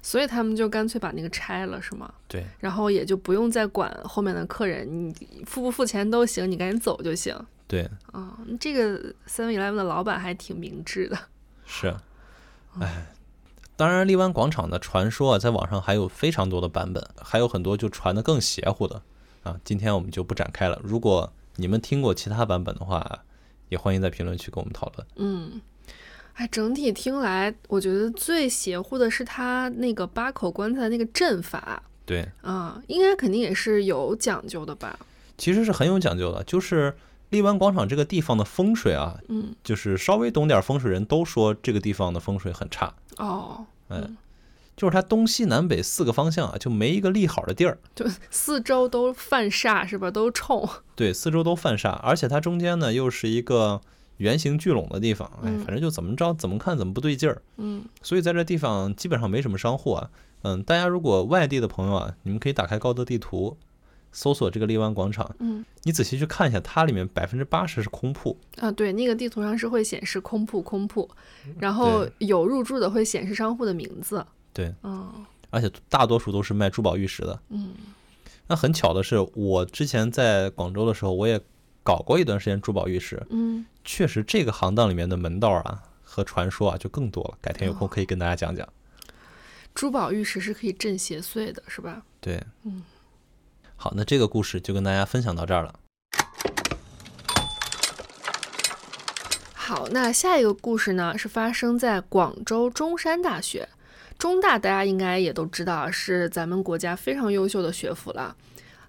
[0.01, 2.11] 所以他们就干脆把那个拆了，是吗？
[2.27, 7.37] 对，然后也就不用再管后面的客人，你付不付钱都行，你赶紧走就行。
[7.67, 11.17] 对，啊、这个 Seven Eleven 的老板还挺明智的。
[11.65, 11.95] 是，
[12.79, 13.07] 哎。
[13.83, 19.01] 当然，荔湾广场的传说啊，在网上还有非常多的版本，还有很多就传的更邪乎的
[19.43, 19.59] 啊。
[19.65, 20.79] 今天我们就不展开了。
[20.81, 23.25] 如果你们听过其他版本的话，
[23.67, 25.05] 也欢迎在评论区跟我们讨论。
[25.17, 25.59] 嗯，
[26.35, 34.97] 哎，整体听来，我觉得最邪乎的是他那个八口棺材的那个阵法对，啊，应该肯定也是有讲究的吧？
[35.37, 36.95] 其实是很有讲究的，就是
[37.31, 43.65] 荔湾广场这个地方的风水啊，嗯，就是稍微懂点风水人都说这个地方的风水很差，哦，
[44.01, 44.17] 嗯，
[44.75, 50.09] 就是它东西南北四个方向啊，就没一个立好的地儿， 就四周都犯煞是吧？
[50.09, 50.67] 都冲。
[50.95, 53.81] 对，四周都犯煞，而且它中间呢又是一个
[54.17, 55.59] 圆形聚拢的地方，哎，嗯。
[55.59, 57.83] 反正就怎么着怎么看怎么不对劲儿，嗯。
[58.01, 60.09] 所以在这地方基本上没什么商户啊，
[60.43, 63.57] 嗯，大家如果外地的朋友啊，你们可以打开高德地图，
[64.13, 71.09] 搜索这个荔湾广场，嗯你仔细去看一下，它里面百分之八十是空铺，啊，对，那个地图上是会显示空铺空铺，
[71.59, 74.25] 然后有入住的会显示商户的名字。
[74.53, 75.11] 对，嗯
[75.49, 77.37] 而且大多数都是卖珠宝玉石的。
[77.49, 77.73] 嗯
[78.47, 81.39] 那很巧的是，我之前在广州的时候，我也
[81.81, 87.37] 搞过一段时间珠宝玉石，嗯，确实这个行当里面的门道啊和传说啊就更多了。
[87.41, 88.67] 改天有空哦可以跟大家讲讲。
[89.73, 92.03] 珠宝玉石是可以镇邪祟的，是吧？
[92.21, 92.83] 对，嗯，
[93.83, 95.75] 好，那这个故事就跟大家分享到这儿了。
[99.53, 103.67] 好，那下一个故事呢是发生在广州中山大学。
[104.17, 108.33] 中大大家应该也都知道，是咱们国家非常优秀的学府了。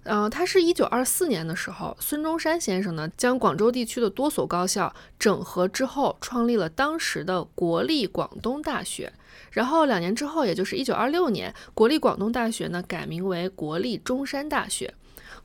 [0.05, 9.11] 呃，他是一九二四年的时候，孙中山先生呢将广州地区的多所高校整合之后，创立了当时的国立广东大学。
[9.49, 14.93] 然后两年之后，也就是一九二六年，国立广东大学呢改名为国立中山大学。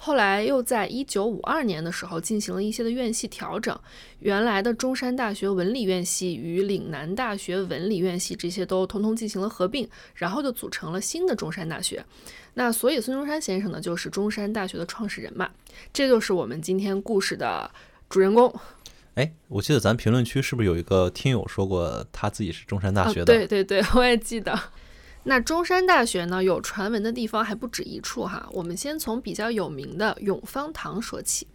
[0.02, 3.78] 后来又在一九五二年的时候进行了一些的院系调整，
[4.20, 12.02] 原来的中山大学文理院系与岭南大学文理院系这些都通通进行了合并，然后就组成了新的中山大学。
[12.54, 15.50] 那所以孙中山先生呢，就是中山大学的创始人嘛，
[15.92, 17.70] 这就是我们今天故事的
[18.08, 18.50] 主人公。
[19.16, 23.26] 哎，我记得咱评论区是不是有一个听友说过他自己是中山大学的？
[23.26, 24.58] 对对对，我也记得。
[25.24, 28.48] 那中山大学呢，有传闻的地方还不止一处哈。
[28.52, 31.46] 我们先从比较有名的永芳堂说起。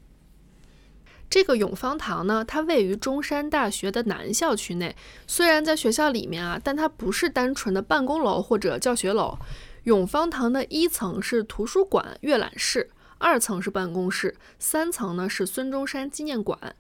[1.28, 9.38] 这个永芳堂呢，它位于中山大学的南校区内，虽然在学校里面啊，但它不是单纯的办公楼或者教学楼。
[9.86, 16.76] 永芳堂的一层是图书馆、阅览室，二层是办公室，三层呢是孙中山纪念馆。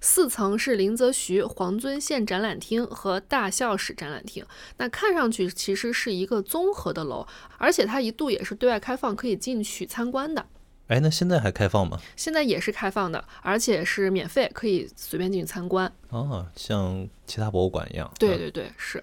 [0.00, 4.44] 四层是林则徐、黄遵宪展览厅和大校史展览厅。
[4.76, 7.26] 那看上去其实是一个综合的楼，
[7.58, 10.46] 而且它一度也是对外开放，可以进去参观的。
[10.88, 11.98] 哎，那现在还开放吗？
[12.14, 15.92] 现在也是开放的，而且是免费，可以随便进去参观。
[16.10, 18.08] 哦，像其他博物馆一样。
[18.18, 19.02] 对对对，是。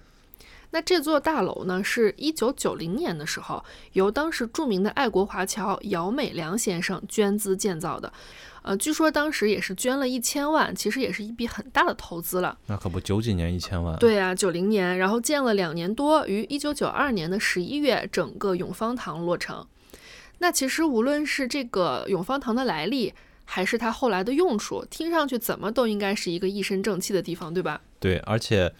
[0.70, 8.12] 那这座大楼呢，是一九九零年的时候，由当时著名的爱国华侨姚美良先生捐资建造的。
[8.64, 12.56] 呃，据说当时也是捐了一千万，其实也是一笔很大的投资了。
[12.66, 13.94] 那可不，九几年一千万。
[13.98, 19.66] 对啊，九零年，然后建了两年多，于一九九二年的十一月，整个永芳堂落成。
[20.38, 23.12] 那其实无论是这个永芳堂的来历，
[23.44, 27.82] 还是它后来的用处，听上去怎么都应该是一个一身正气的地方，对吧？
[28.00, 28.72] 对，而且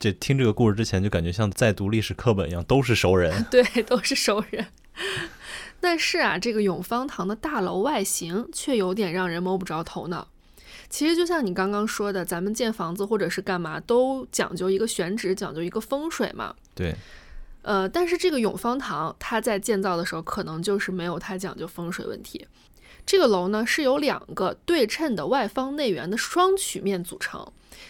[0.00, 3.46] 这听这个故事之前，就感觉像在读历史课本一样，都是熟人。
[3.48, 4.66] 对，都是熟人。
[5.80, 10.28] 但是啊，这个永芳堂的大楼外形却有点让人摸不着头脑。
[10.88, 16.54] 其实就像你刚刚说的，咱们建房子或者是干嘛都讲究一个选址，讲究一个风水嘛。
[16.74, 16.94] 对。
[17.62, 22.46] 呃，但是这个永芳堂它在建造的时候，可能就是没有太讲究风水问题。
[23.06, 27.46] 这个楼呢是由两个对称的外方内圆的双曲面组成，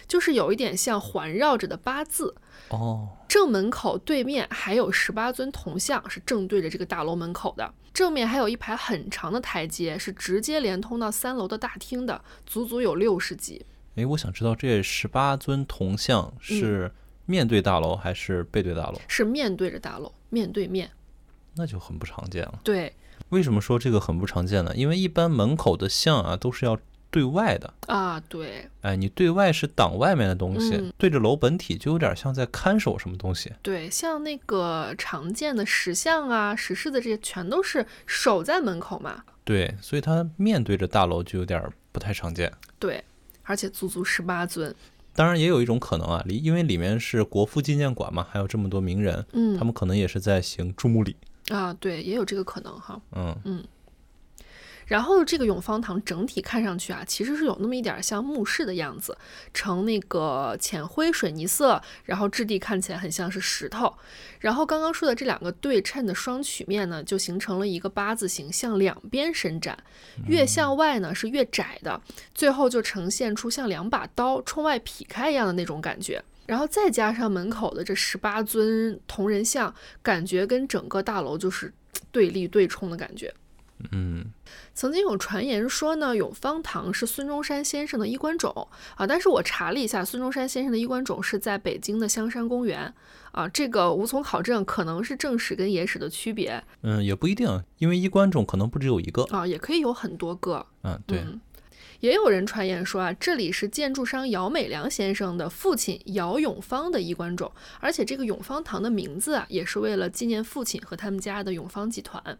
[0.08, 2.34] 就是有一点像环绕着的八字。
[2.68, 7.72] 哦，正门口对面还有十八尊铜像，是正对着这个大楼门口的。
[7.92, 13.64] 正面还有一排很长的台阶，是直接连通到三楼的大厅的，足足有六十级。
[13.96, 16.92] 哎，我想知道这十八尊铜像是
[17.26, 19.00] 面对大楼还是背对大楼？
[19.08, 20.90] 是面对着大楼，面对面。
[21.56, 22.60] 那就很不常见了。
[22.62, 22.92] 对，
[23.30, 24.74] 为什么说这个很不常见呢？
[24.76, 26.78] 因为一般门口的像啊都是要。
[27.10, 33.52] 对外的啊，对，哎，你对外是挡外面的东西，对着楼本体就有点像在看守什么东西。
[33.62, 39.24] 对，像那个常见的石像啊、石狮子这些，全都是守在门口嘛。
[39.42, 42.52] 对，所以它面对着大楼就有点不太常见。
[42.78, 43.02] 对，
[43.42, 44.72] 而且足足十八尊。
[45.12, 51.16] 当然，也有一种可能啊，里因为里面是国父纪念馆嘛，还有这么多名人，嗯，他们可能也是在行注目礼
[51.48, 51.74] 啊。
[51.74, 53.00] 对，也有这个可能哈。
[53.16, 53.64] 嗯嗯。
[54.90, 59.16] 然后这个永芳堂整体看上去啊，其实是有那么一点像墓室的样子，
[59.54, 63.94] 呈那个浅灰水泥色，然后质地看起来很像是石头。
[64.40, 69.78] 然后刚刚说的这两个对称的双曲面呢，就形成了一个八字形，向两边伸展，
[70.26, 72.02] 越向外呢是越窄的，
[72.34, 76.20] 最后就呈现出像两把刀冲外劈开一样的那种感觉。
[76.46, 79.72] 然后再加上门口的这十八尊铜人像，
[80.02, 81.72] 感觉跟整个大楼就是
[82.10, 83.32] 对立对冲的感觉。
[83.92, 84.26] 嗯，
[84.74, 92.92] 曾经有传言说呢，永芳堂是孙中山先生的衣冠冢啊，但是我查了一下，孙中山先生的衣冠冢是在北京的香山公园
[93.32, 96.62] 啊，这个无从考证，可能是正史跟野史的区别。
[96.82, 100.66] 嗯，也不一定，因为衣冠冢可能不只有一个啊，也可以有很多个。
[100.82, 101.24] 嗯，对。
[102.00, 112.38] 也有人传言说啊，这里是建筑商姚美良先生的父亲姚永芳的衣冠冢，而且这个永芳堂的名字啊，也是为了纪念父亲和他们家的永芳集团。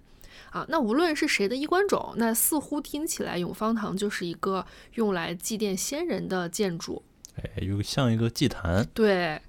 [0.51, 7.03] 啊，那无论是谁的衣冠冢，那似乎听起来永芳堂就是一个用来祭奠先人的建筑，
[7.37, 8.87] 哎，有像一个祭坛。
[8.93, 9.41] 对。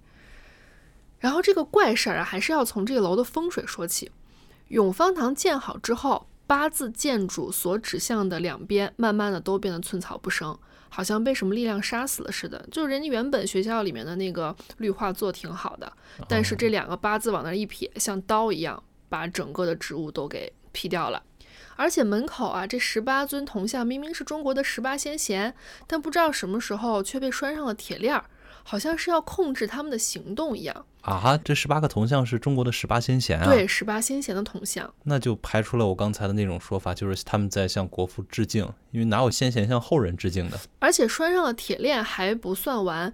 [1.20, 4.12] 然后这个怪事儿啊，还是要从这个楼的风水说起。
[4.70, 10.58] 永芳堂建好之后，八字建筑所指向的两边，慢慢的都变得寸草不生，
[10.90, 12.68] 好像被什么力量杀死了似的。
[12.72, 15.92] 就人家原本学校里面的那个绿化做挺好的，
[16.28, 20.52] 但是这两个八字往那一撇，像刀一样，把整个的植物都给。
[20.72, 21.24] 劈掉了，
[21.76, 25.54] 而且门口啊，这十八尊铜像明明是中国的十八先贤，
[25.88, 28.26] 但不知道什么时候却被拴上了铁链儿，
[28.64, 31.38] 好像是要控制他们的行动一样啊！
[31.44, 33.46] 这十八个铜像是中国的十八先贤啊？
[33.46, 40.60] 对，十八先贤的铜像，那就排除了我刚才的那种说法，就是他们在向国父致敬，因为哪有先贤向后人致敬的？
[40.80, 43.12] 而且拴上了铁链还不算完。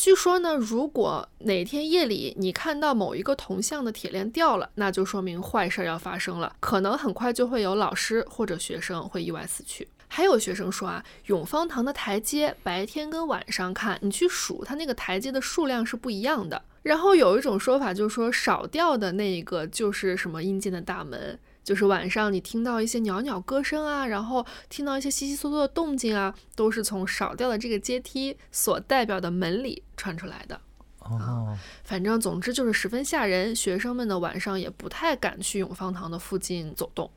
[0.00, 9.86] 据说呢，如果哪天夜里你看到某一个铜像的铁链掉了，那就说明坏事要发生了，可能很快就会有老师或者学生会意外死去。
[10.08, 16.62] 还有学生说啊，永芳堂的台阶白天跟晚上看，你去数它那个台阶的数量是不一样的。
[16.82, 30.60] 然后有一种说法就是说，少掉的那一个就是什么阴间的大门，就是晚上你听到一些袅袅歌声啊，然后听到一些悉悉嗦嗦的动静啊，都是从少掉的这个阶梯所代表的门里传出来的。
[31.00, 37.10] 哦，反正总之就是十分吓人，学生们呢晚上也不太敢去永芳堂的附近走动。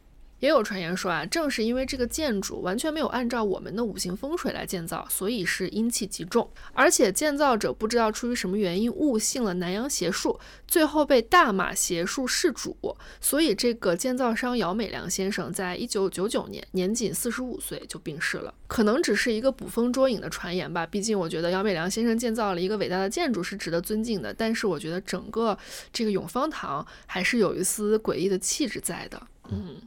[0.43, 6.51] 也有传言说啊，正是因为这个建筑完全没有按照我们的五行风水来建造，所以是阴气极重。
[6.73, 12.75] 而且建造者不知道出于什么原因误信了南洋邪术，最后被大马邪术弑主。
[13.21, 18.53] 所以这个建造商姚美良先生在一九九九年年仅四十五岁就病逝了。
[18.67, 20.85] 可能只是一个捕风捉影的传言吧。
[20.85, 25.57] 毕竟我觉得姚美良先生建造了一个伟大的建筑是值得尊敬的，但是我觉得整个
[25.93, 29.25] 这个永芳堂还是有一丝诡异的气质在的。
[29.49, 29.77] 嗯。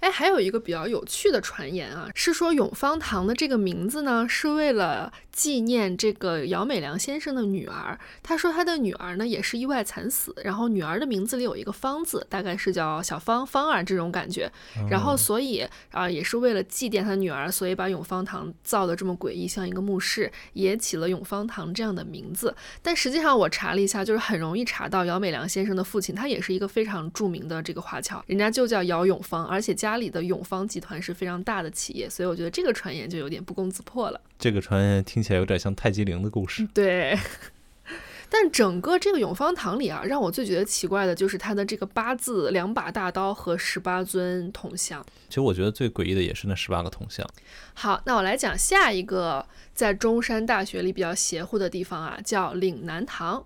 [0.00, 7.98] 哎，还有一个比较有趣的传言啊，是说永芳堂的这个名字呢，是为了纪念这个姚美良先生的女儿。
[8.22, 14.52] 他说他的女儿呢也是意外惨死，然后女儿的名字里有一个芳字，大概是叫小芳芳儿这种感觉。
[14.90, 22.54] 然后所以啊，也是为了祭奠他女儿，所以把永芳堂造的这么诡异，像一个墓室，也起了永芳堂这样的名字。
[22.82, 34.20] 但实际上我查了一下，就是很容易查到姚美良先生的父亲，他也是一个非常著名的这个华侨，人家就叫姚永芳，而且家里的永芳集团是非常大的企业，所以我觉得这个传言就有点不攻自破了。
[34.38, 36.66] 这个传言听起来有点像泰姬陵的故事。
[36.74, 37.18] 对，
[38.28, 45.04] 但整个这个永芳堂里啊，让我最觉得奇怪的就是它的这个八字、两把大刀和十八尊铜像。
[45.28, 47.28] 其实我觉得最诡异的也是那十八个铜像。
[47.74, 53.44] 好，那我来讲下一个在中山大学里比较邪乎的地方啊，叫岭南堂。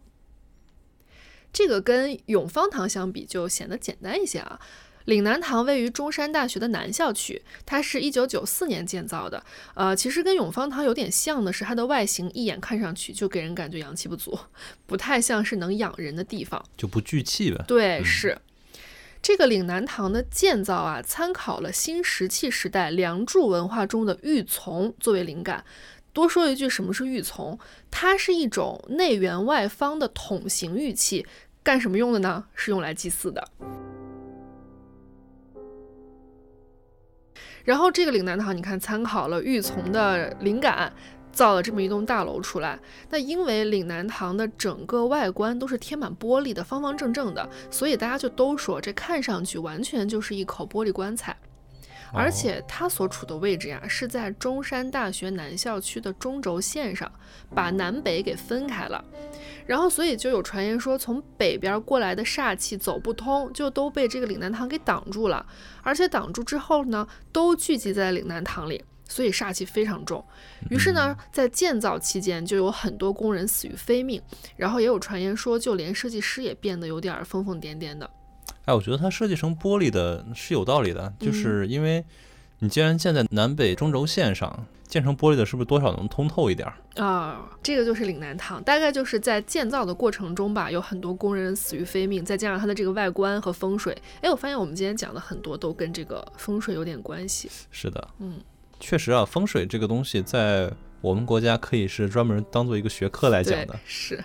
[1.53, 4.61] 这个跟永芳堂相比，就显得简单一些啊。
[5.07, 9.45] 岭南堂位于中山大学的南校区，它是一九九四年建造的。
[9.75, 14.38] 呃，其实跟永芳堂有点像的是，它的外形一眼看上去就给人感觉阳气不足，
[14.87, 17.62] 不太像是能养人的地方，就不聚气呗。
[17.69, 18.38] 对，是
[19.21, 25.64] 这个岭南堂的建造啊，参考了新石器时代梁祝文化中的玉琮作为灵感。
[26.12, 27.59] 多说一句，什么是玉琮？
[27.90, 31.27] 它是一种内圆外方的筒形玉器，
[31.62, 32.45] 干什么用的呢？
[32.55, 33.49] 是用来祭祀的。
[37.64, 40.92] 然后这个岭南堂，你看参考了玉琮的灵感，
[41.33, 42.79] 造了这么一栋大楼出来。
[43.11, 51.35] 那因为岭南堂的整个外观都是贴满玻璃的，方方正正的，所以大家就都说这看上去完全就是一口玻璃棺材。
[52.14, 57.11] 而且它所处的位置呀，是在中山大学南校区的中轴线上，
[57.55, 59.05] 把南北给分开了。
[59.66, 65.44] 然后，所以就有传言说，从北边过来的煞气走不通，就都被这个岭南堂给挡住了。
[65.83, 70.24] 而且挡住之后呢，都聚集在岭南堂里，所以煞气非常重。
[70.70, 74.22] 于是呢，在建造期间就有很多工人死于非命。
[74.57, 78.09] 然后也有传言说，就连设计师也变得有点疯疯癫癫的。
[78.64, 82.05] 哎，我觉得它设计成玻璃的是有道理的，就是因为
[82.61, 84.66] 你既然建在南北中轴线上。
[84.87, 87.50] 建成玻璃的，是不是多少能通透一点啊？
[87.61, 93.96] 这个就是岭南堂，大概就是在建造的过程中吧，有很多工人死于非命，再加上它的这个外观和风水。
[94.20, 97.50] 哎，我发现我们今天讲的很多都跟这个风水有点关系。
[97.72, 98.38] 是的，嗯，
[98.79, 103.77] 确实啊，风水这个东西在我们国家可以是专门当做一个学科来讲的。
[103.85, 104.24] 是，嗯。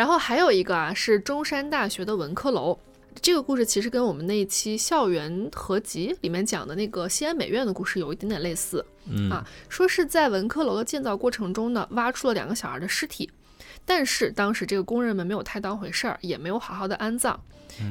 [0.00, 2.78] 然后还有一个啊，是中山大学的文科楼。
[3.20, 8.82] 这个故事其实跟我们那一期校园合集里面讲的那个西安美院的故事有一点点类似，
[9.30, 13.30] 啊，说是在文科楼的建造过程中呢，挖出了两个小孩的尸体，
[13.84, 17.38] 但是当时这个工人们没有太当回事儿，也没有好好的安葬。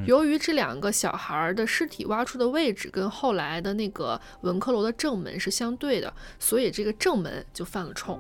[0.07, 8.19] 由于这两个小孩的尸体挖出的位置跟后来的那个文科楼的正门是相对的，所以这个正门就犯了冲。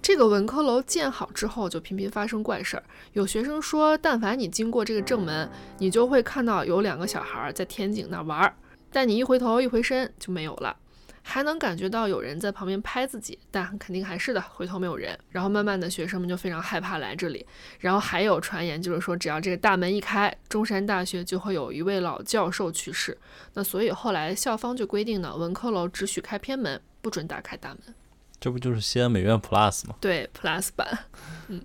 [0.00, 2.82] 这个文科楼建好之后，就频频发生怪事儿。
[3.12, 8.54] 有学生说，但凡你经过这个正门，你就会看到有两个小孩在天井那儿玩儿，
[8.90, 10.74] 但你一回头一回身就没有了，
[11.22, 15.18] 还能感觉到有人在旁边拍自己，但肯定还是的，回头没有人。
[15.30, 17.44] 然后慢慢的，学生们就非常害怕来这里。
[17.80, 23.18] 然后还有传言，就是说只要这个大门一开，中山大学就会有一位老教授去世。
[23.52, 27.94] 那所以后来校方就规定呢，文科楼只许开偏门，不准打开大门。
[28.40, 29.96] 这不就是西安美院 Plus 吗？
[30.00, 31.06] 对，Plus 版。
[31.48, 31.60] 嗯，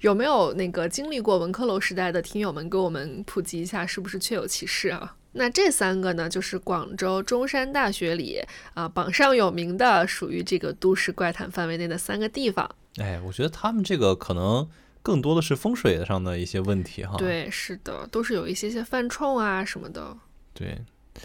[0.00, 5.16] 有没有那个经历过文科楼时代的听友们给我们普及一下，是不是确有其事啊？
[5.32, 8.40] 那这三个呢，就是广州中山大学里
[8.74, 12.70] 啊、榜上有名的，属于这个都市怪谈范围内的三个地方。
[12.98, 14.68] 哎，我觉得他们这个可能
[15.02, 17.16] 更多的是风水上的一些问题哈。
[17.18, 20.16] 对，是的，都是有一些些犯冲啊什么的。
[20.52, 20.78] 对，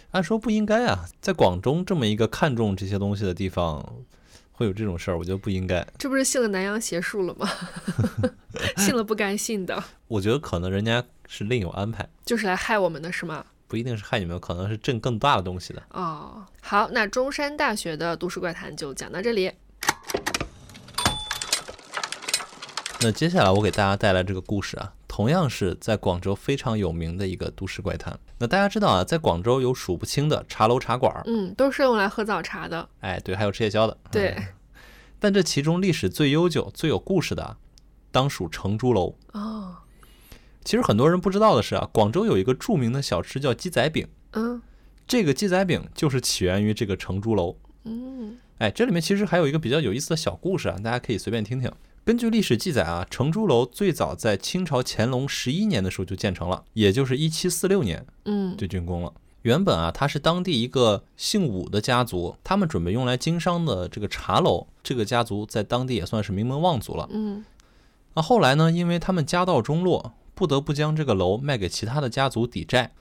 [0.09, 3.97] 按说不应该啊，在广州这么一个看重这些东西的地方，
[4.59, 5.87] 会有这种事儿，我觉得不应该。
[5.97, 7.49] 这不是信了南洋邪术了吗？
[8.75, 13.45] 信了不该信的，我觉得可能人家是另有安排，就是来害我们的是吗？
[13.69, 15.81] 不一定是害你们，可能是挣更大的东西的。
[15.91, 19.49] 哦，好，那中山大学的都市怪谈就讲到这里。
[23.01, 28.19] 那接下来我给大家带来这个故事啊，同样是在广州非常有名的一个都市怪谈。
[28.39, 32.89] 那大家知道啊，在广州有数不清的茶楼茶馆儿，嗯，都是用来喝早茶的。
[32.99, 33.97] 哎，对，还有吃夜宵的。
[34.11, 34.43] 对嗯
[35.21, 37.57] 但这其中历史最悠久、最有故事的啊，
[38.11, 39.15] 当属成珠楼。
[39.31, 39.75] 哦，
[40.65, 44.61] 其实很多人不知道的是啊，广州有一个著名的小吃叫鸡仔饼，嗯
[45.07, 47.55] 这个鸡仔饼就是起源于这个成珠楼。
[47.85, 51.71] 嗯哎，这里面其实还有一个比较有意思的小故事啊，大家可以随便听听。
[52.09, 59.13] 根据历史记载啊，程朱楼最早在清朝乾隆十一年的时候就建成了，也就是一七四六年嗯就竣工了。
[59.43, 67.07] 原本啊，它是当地一个姓武的家族，他们准备用来经商的这个茶楼，这个家族在当地也算是名门望族了。
[67.11, 67.45] 嗯
[68.15, 72.91] 那后来呢，因为他们家道中落，不得不将这个楼卖给其他的家族抵债。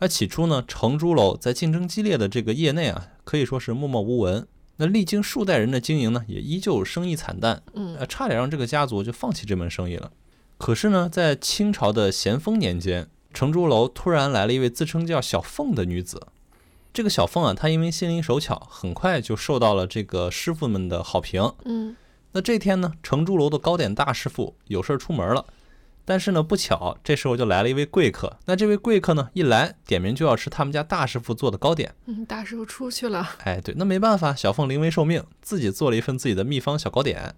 [0.00, 4.48] 那起初呢，程朱楼在竞争激烈的这个业内啊，可以说是默默无闻。
[4.78, 10.10] 那历经数代人的经营呢，也依旧生意惨淡，嗯呃，差点让这个家族就放弃这门生意了。
[10.56, 16.28] 可是呢，在清朝的咸丰年间，承珠楼突然来了一位自称叫小凤的女子。
[16.92, 21.52] 这个小凤啊，她因为心灵手巧，很快就受到了这个师傅们的好评。
[21.64, 21.94] 嗯
[22.32, 25.46] 那这天呢，承珠楼的糕点大师傅有事儿出门了，
[26.08, 28.38] 但是呢，不巧这时候就来了一位贵客。
[28.46, 31.94] 那这位贵客呢，一来点名就要吃他们家大师傅做的糕点。
[32.06, 33.28] 嗯，大师傅出去了。
[33.44, 37.34] 哎，对，那没办法，小凤临危受命，自己做了一份自己的秘方小糕点。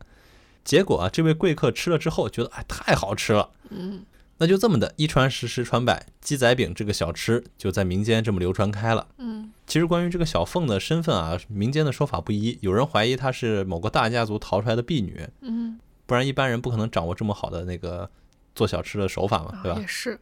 [0.62, 4.06] 结果啊，这位贵客吃了之后，觉得哎太好吃了，嗯
[4.38, 9.08] 那就这么的，一传十，十传百，鸡仔饼这个小吃就在民间这么流传开了。
[9.18, 18.08] 嗯其实关于这个小凤的身份啊，民间的说法不一，有人怀疑她是某个大家族逃出来的婢女，嗯，不然一般人不可能掌握这么好的那个
[18.54, 19.86] 做小吃的手法嘛，对吧啊也？
[19.86, 20.18] 是。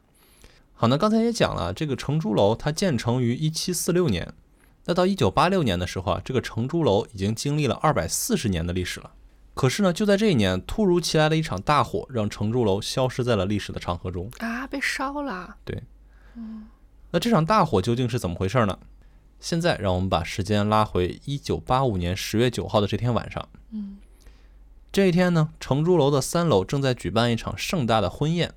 [0.74, 4.33] 好，那刚才也讲了，这个成珠楼它建成于一七四六年，
[4.85, 9.11] 那到一九八六年的时候啊，这个成珠楼已经经历了二百四十年的历史了。
[9.55, 14.31] 可是呢，就在这一年，突如其来的一场大火，让成珠楼消失在了历史的长河中。
[14.39, 15.57] 啊，被烧了。
[15.64, 15.83] 对，
[16.37, 16.66] 嗯
[17.11, 18.79] 那这场大火究竟是怎么回事呢？
[19.41, 23.49] 现在让我们把时间拉回一九八五年十月九号的这天晚上。
[23.70, 23.97] 嗯
[24.91, 28.53] 这一天呢，承珠楼的三楼正在举办一场盛大的婚宴。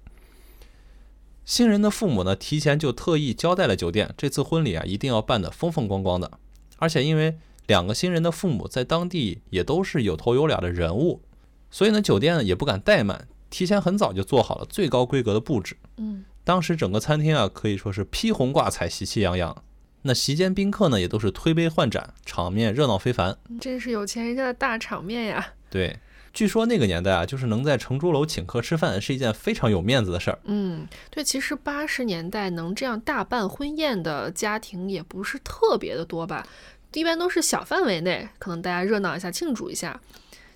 [1.43, 6.31] 新人的父母呢，提前就特意交代了酒店，这次婚礼啊，一定要办得风风光光的。
[6.77, 11.21] 而且因为两个新人的父母在当地也都是有头有脸的人物，
[11.69, 15.77] 所以呢，酒店呢也不敢怠慢，提前很早就做好了最高规格的布置。
[15.97, 19.63] 嗯当时整个餐厅啊，可以说是披红挂彩、喜气洋洋。
[20.01, 23.37] 那席间宾客呢，也都是推杯换盏，场面热闹非凡。
[23.59, 25.53] 真是有钱人家的大场面呀。
[25.69, 25.99] 对，
[26.33, 30.39] 据说那个年代啊，就是能在程朱楼请客吃饭是一件非常有面子的事儿。
[30.45, 36.47] 嗯，对，其实八十年代能这样大办婚宴的家庭也不是特别的多吧，
[36.93, 39.99] 一般都是小范围内，可能大家热闹一下，庆祝一下。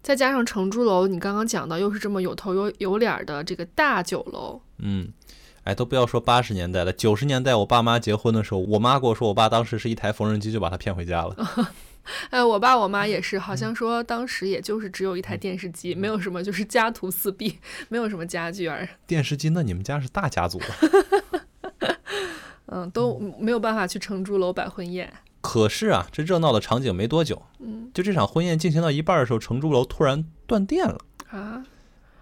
[0.01, 5.11] 再加上程朱楼，你刚刚讲到又是这么有头有有脸儿的这个大酒楼，嗯，
[5.63, 11.35] 哎，都不要说八十年代了，九十年代我爸妈结婚的时候，我妈跟我说，我爸当时是一台缝纫机就把他骗回家了。
[12.29, 20.65] 哎，我爸我妈也是，好像说当时也就是只有一台电视机，没有什么，就是家徒四壁，没有什么家具而， 电视机，那你们家是大家族了。
[22.67, 25.13] 嗯，都没有办法去程朱楼摆婚宴。
[25.41, 27.91] 可是啊，这热闹的场景没多久，嗯。
[27.93, 30.97] 就这场婚宴进行到一半的时候，程朱楼突然断电了。
[31.29, 31.63] 啊，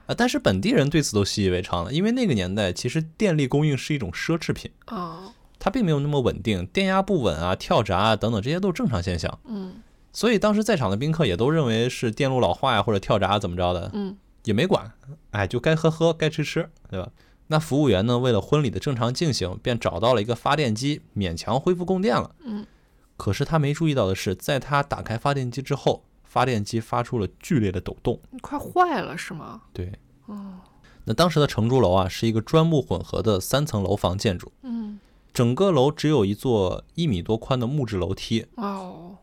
[0.08, 5.34] 啊，但是本地人对此都习以为常了，因为那个年代其实电力供应是一种奢侈品，哦，
[5.64, 9.40] 它并没有那么稳定，电压不稳啊、跳闸啊等等，这些都是正常现象。
[9.46, 9.76] 嗯
[10.12, 14.92] 所以当时在场的宾客也都认为是电路老化呀，或者跳闸怎么着的，嗯也没管，
[15.32, 17.10] 哎，就该喝喝，该吃吃，对吧？
[17.48, 22.36] 那服务员呢，为了婚礼的正常进行，便找到了一个发电机，勉强恢复供电了。
[22.44, 22.68] 嗯，
[23.16, 28.20] 可是他没注意到的是，在他打开发电机之后，发电机发出了剧烈的抖动。
[28.42, 29.62] 快坏了是吗？
[29.72, 29.94] 对，
[30.26, 30.60] 哦，
[31.06, 35.00] 那当时的程朱楼啊，是一个砖木混合的三层楼房建筑，嗯
[35.34, 39.18] 整个楼只有一座一米多宽的木质楼梯，哦，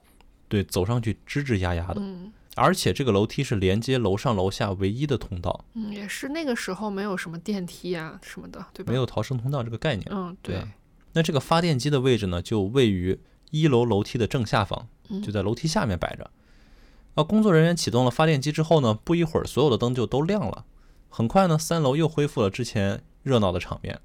[0.48, 8.90] 对，走上去吱吱呀呀的，嗯而且这个楼梯是连接楼上楼下唯一的通道，嗯，也是那个时候没有什么电梯啊什么的，对吧？
[8.90, 10.06] 没有逃生通道这个概念。
[10.10, 10.68] 嗯，对啊
[11.12, 13.18] 那这个发电机的位置呢，就位于
[13.50, 16.28] 一楼楼梯的正下方，嗯就在楼梯下面摆着。
[17.14, 20.64] 啊，工作人员启动了发电机之后呢，不一会儿所有的灯就都亮了。
[21.08, 24.00] 很快呢，三楼又恢复了之前热闹的场面。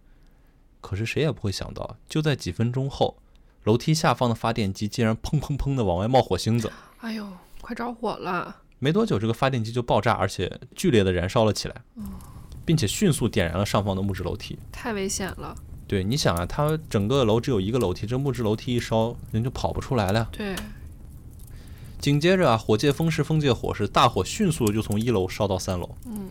[0.86, 3.17] 可是谁也不会想到，就在几分钟后，
[3.63, 6.71] 楼梯下方的发电机竟然砰砰砰的往外冒火星子。
[6.99, 7.27] 哎呦，
[7.59, 8.57] 快着火了！
[8.77, 11.75] 没多久，这个发电机就爆炸，而且剧烈的燃烧了起来，
[12.63, 14.59] 并且迅速点燃了上方的木质楼梯。
[14.71, 15.55] 太危险了。
[15.88, 20.29] 对，你想啊，它整个楼只有一个楼梯，这木质楼梯一烧，人就跑不出来了呀。
[20.31, 20.55] 对，
[21.99, 25.97] 紧接着啊，火借风势，风借火势，大火迅速地就从一楼烧到三楼。
[26.05, 26.29] 嗯，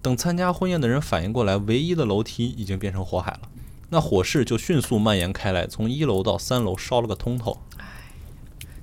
[0.00, 3.40] 等参加婚宴的人反应过来，唯一的楼梯已经变成火海了，
[3.90, 7.58] 那火势就迅速蔓延开来，从一楼到三楼烧了个通透。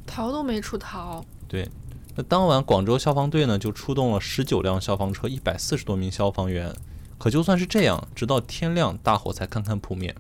[0.05, 1.23] 逃都没处逃。
[1.47, 1.69] 对，
[2.15, 6.75] 那当晚广州消防队呢就出动了十九辆消防车，一百四十多名消防员。
[7.17, 10.15] 可就算是这样，直到天亮，大火才堪堪扑灭。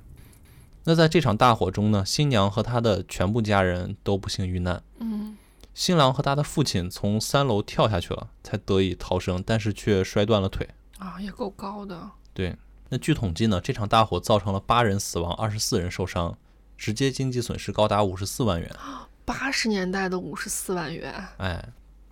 [0.85, 4.81] 那在这场大火中呢，新娘和她的全部家人都不幸遇难。
[4.99, 5.37] 嗯，
[5.73, 10.67] 新郎和他的父亲从三楼跳下去了，才得以逃生，但是却摔断了腿。
[10.97, 12.09] 啊，也够高的。
[12.33, 12.55] 对，
[12.89, 16.37] 那据统计呢，这场大火造成了八人死亡，二十四人受伤，
[16.77, 18.73] 直接经济损失高达五十四万元。
[19.25, 21.61] 八十年代的五十四万元哎，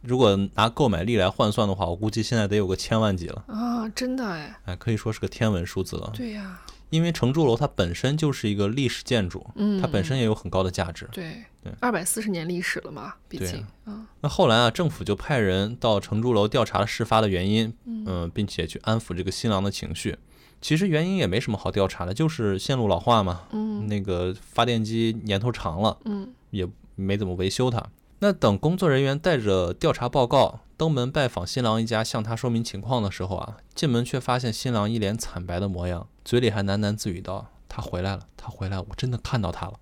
[0.02, 3.46] 如果拿购买力来换算的话，我估计现在得有个千万级了。
[3.48, 4.54] 啊，真的哎。
[4.66, 6.12] 哎，可以说是个天文数字了。
[6.14, 6.60] 对呀，
[6.90, 11.08] 因为城柱楼它本身就是一个历史建筑，嗯，它本身也有很高的价值。
[11.14, 20.18] 对对二百四十年历史了嘛，毕竟，嗯那后来啊，政府就派人到城柱楼调查了事发的原因，嗯嗯，并且去安抚这个新郎的情绪。
[20.62, 27.84] 其实原因也没什么好调查的，就是线路老化嘛，嗯那个发电机年头长了，嗯也没怎么维修它。
[28.20, 39.74] 那等工作人员带着调查报告登门拜访新郎一家，向他说明情况的时候啊，进门却发现新郎一脸惨白的模样，嘴里还喃喃自语道：“他回来了，他回来了，我真的看到他了。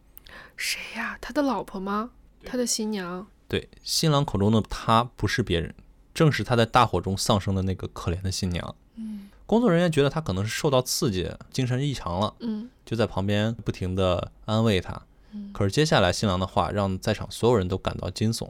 [0.58, 1.18] 谁呀？
[1.22, 2.10] 他的老婆吗？
[2.44, 5.74] 他的新娘？”对，新郎口中的他不是别人，
[6.14, 8.76] 正是他在大火中丧生的那个可怜的新娘。
[8.96, 15.00] 嗯工作人员觉得他可能是受到刺激，精神异常了，嗯就在旁边不停的安慰他。
[15.32, 18.50] 嗯可是接下来新郎的话让在场所有人都感到惊悚，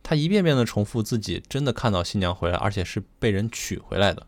[0.00, 4.24] 他一遍遍的重复自己真的看到新娘回来，而且是被人娶回来的。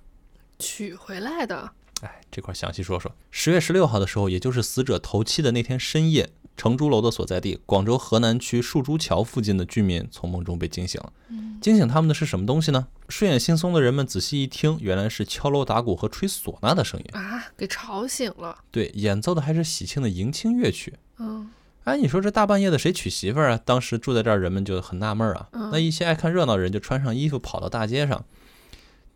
[0.58, 1.70] 娶回来的。
[2.00, 3.14] 哎，这块详细说说。
[3.30, 11.12] 十月十六号的时候，也就是死者头七的那天深夜，承珠楼的所在地广州河南区树珠桥附近的居民从梦中被惊醒了。
[11.60, 12.86] 惊醒他们的是什么东西呢？
[13.08, 17.06] 睡眼惺忪的人们仔细一听，原来是敲锣打鼓和吹唢呐的声音。
[17.12, 18.58] 啊，给吵醒了。
[18.70, 20.94] 对，演奏的还是喜庆的迎亲乐曲。
[21.18, 21.50] 嗯
[21.84, 23.60] 哎，你说这大半夜的谁娶媳妇儿啊？
[23.64, 25.48] 当时住在这儿人们就很纳闷儿啊。
[25.52, 28.24] 嗯那一些爱看热闹的人就穿上衣服跑到大街上，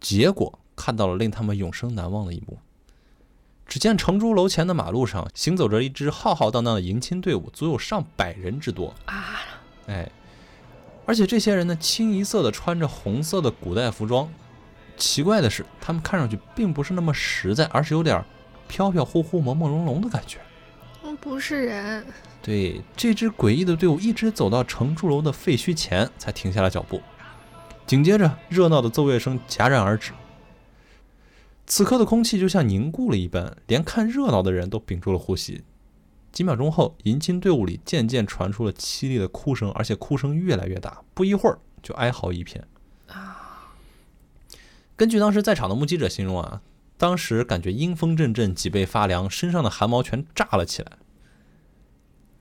[0.01, 2.59] 结果看到了令他们永生难忘的一幕。
[3.69, 8.95] 只见城珠楼前的马路上行走着一支浩浩荡荡的迎亲队伍，足有上百人之多。
[9.05, 9.41] 啊，
[9.87, 10.11] 哎，
[11.05, 14.27] 而且这些人呢，清一色的穿着红色的古代服装。
[14.97, 18.25] 奇怪的是，他们看上去并不是那么实在，而是有点儿
[18.67, 20.39] 飘飘忽忽、朦朦胧胧的感觉。
[21.05, 22.07] 嗯，不是人。
[22.41, 27.03] 对，这支诡异的队伍一直走到城柱楼的废墟前，才停下了脚步。
[27.87, 30.13] 紧接着，热闹的奏乐声戛然而止。
[31.69, 35.63] 此刻的空气就像凝固了一般，连看热闹的人都屏住了呼吸。
[36.33, 42.67] 几秒钟后，迎亲队伍里渐渐传出了凄厉的哭声，而且哭声越来越大，不一会儿就哀嚎一片。
[44.97, 46.63] 根据当时在场的目击者形容啊，
[46.97, 50.93] 当时感觉阴风阵阵，脊背发凉，身上的汗毛全炸了起来。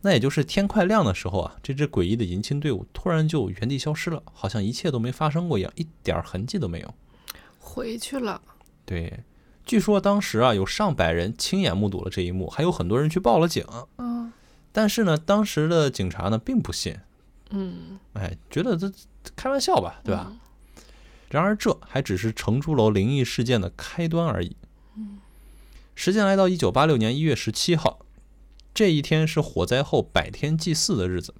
[0.01, 6.93] 那也就是天快亮的时候啊，这支诡异的迎亲队伍突然就原地消失了，好像一切都没发生过一样，一点儿痕迹都没有。
[7.59, 8.41] 回去了。
[8.87, 9.23] 对，
[9.65, 13.63] 据说当时啊有上百人亲眼目睹了这一幕，还有很多人去报了警。
[13.97, 14.31] 嗯
[14.71, 16.97] 但是呢，当时的警察呢并不信，
[17.49, 20.27] 嗯，哎，觉得这这开玩笑吧，对吧？
[20.29, 20.39] 嗯？
[21.29, 24.55] 然而这还只是成珠楼灵异事件的开端而已。
[24.95, 25.19] 嗯
[25.95, 28.05] 时间来到一九八六年一月十七号，
[28.73, 31.33] 这一天是火灾后百天祭祀的日子。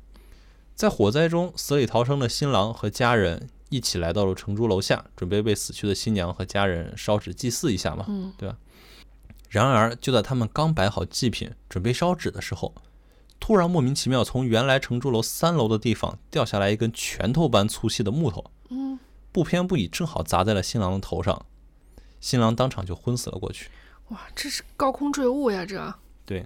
[0.73, 8.05] 在火灾中死里逃生的新郎和家人一起来到了城珠楼下，准备为死去的新娘和家人烧纸祭祀一下嘛。
[8.07, 8.53] 嗯对
[9.49, 12.75] 然而，就在他们刚摆好祭品，准备烧纸的时候，
[13.39, 18.43] 突然莫名其妙从原来承珠楼三楼的地方掉下来一根拳头般粗细的木头。
[18.69, 18.99] 嗯，
[19.31, 21.45] 不偏不倚，正好砸在了新郎的头上，
[22.19, 23.69] 新郎当场就昏死了过去。
[24.09, 25.65] 哇，这是高空坠物呀！
[25.65, 25.93] 这
[26.25, 26.45] 对。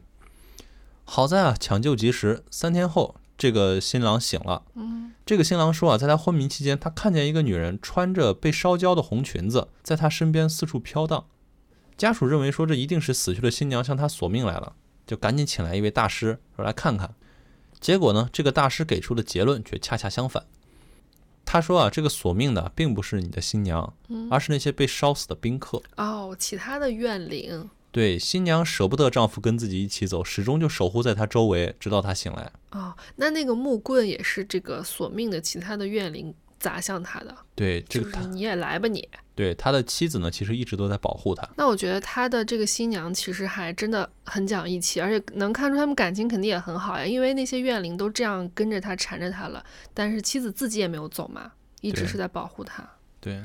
[1.04, 4.62] 好在啊，抢救及时，三天后，这个新郎醒了。
[4.76, 11.26] 嗯这个新郎说啊，在他昏迷期间，他看见一个女人穿着被烧焦的红裙子，在他身边四处飘荡。
[11.98, 14.76] 家属认为说，这一定是死去的新娘向他索命来了。
[15.08, 17.16] 就赶紧请来一位大师说来看看。
[17.80, 20.46] 结果呢，这个大师给出的结论却恰恰相反。
[21.44, 23.92] 他说啊，这个索命的并不是你的新娘，
[24.30, 25.82] 而是那些被烧死的宾客。
[25.98, 27.68] 哦，其他的怨灵。
[27.92, 32.50] 对，新娘舍不得丈夫跟自己一起走，始终就守护在他周围，直到他醒来。
[32.72, 37.36] 哦，那那个木棍也是这个索命的其他的怨灵砸向他的。
[37.54, 39.08] 对，这个你也来吧你。
[39.36, 41.50] 对，他的妻子呢，其实一直都在保护他。
[41.58, 49.62] 那我觉得他的这个新娘其实还真的很讲义气，而且能看出他们感情肯定也很好呀，因为那些怨灵都这样跟着他缠着他了，
[49.94, 52.88] 但是妻子自己也没有走嘛，一直是在保护他。
[53.20, 53.44] 对。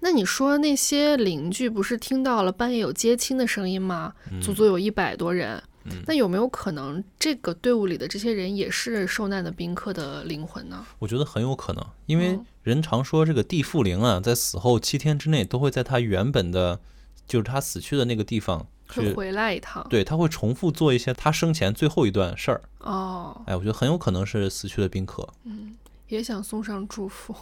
[0.00, 4.14] 那你说那些邻居不是听到了半夜有接亲的声音吗？
[4.42, 5.62] 足足有一百多人。
[6.06, 10.86] 那有没有可能这个队伍里的这些人也是受难的宾客的灵魂呢？
[10.98, 16.78] 我觉得很有可能，因为人常说这个地缚灵啊，在死后七天之内都会在他原本的，
[17.26, 19.84] 就是他死去的那个地方会回来一趟。
[19.88, 22.62] 对，他会重复做一些他生前最后一段事儿。
[22.80, 25.26] 哦，哎，我觉得很有可能是死去的宾客。
[25.44, 25.74] 嗯，
[26.08, 27.34] 也想送上祝福。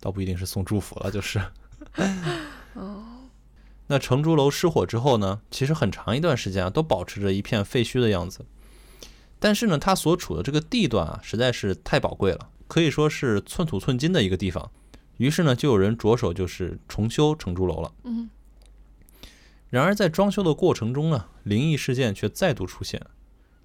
[0.00, 1.40] 倒不一定是送祝福了，就是。
[2.74, 3.04] 哦。
[3.86, 5.40] 那城竹楼失火之后呢？
[5.50, 8.46] 其实很长一段时间啊，都保持着一片废墟的样子。
[9.40, 14.70] 但是呢，它所处的这个地段啊，实在是太宝贵了，可以说是寸土寸金的一个地方。
[15.16, 17.92] 于是呢，就有人着手就是重修城竹楼了。
[18.04, 18.30] 嗯。
[19.68, 23.04] 然而在装修的过程中呢，灵异事件却再度出现。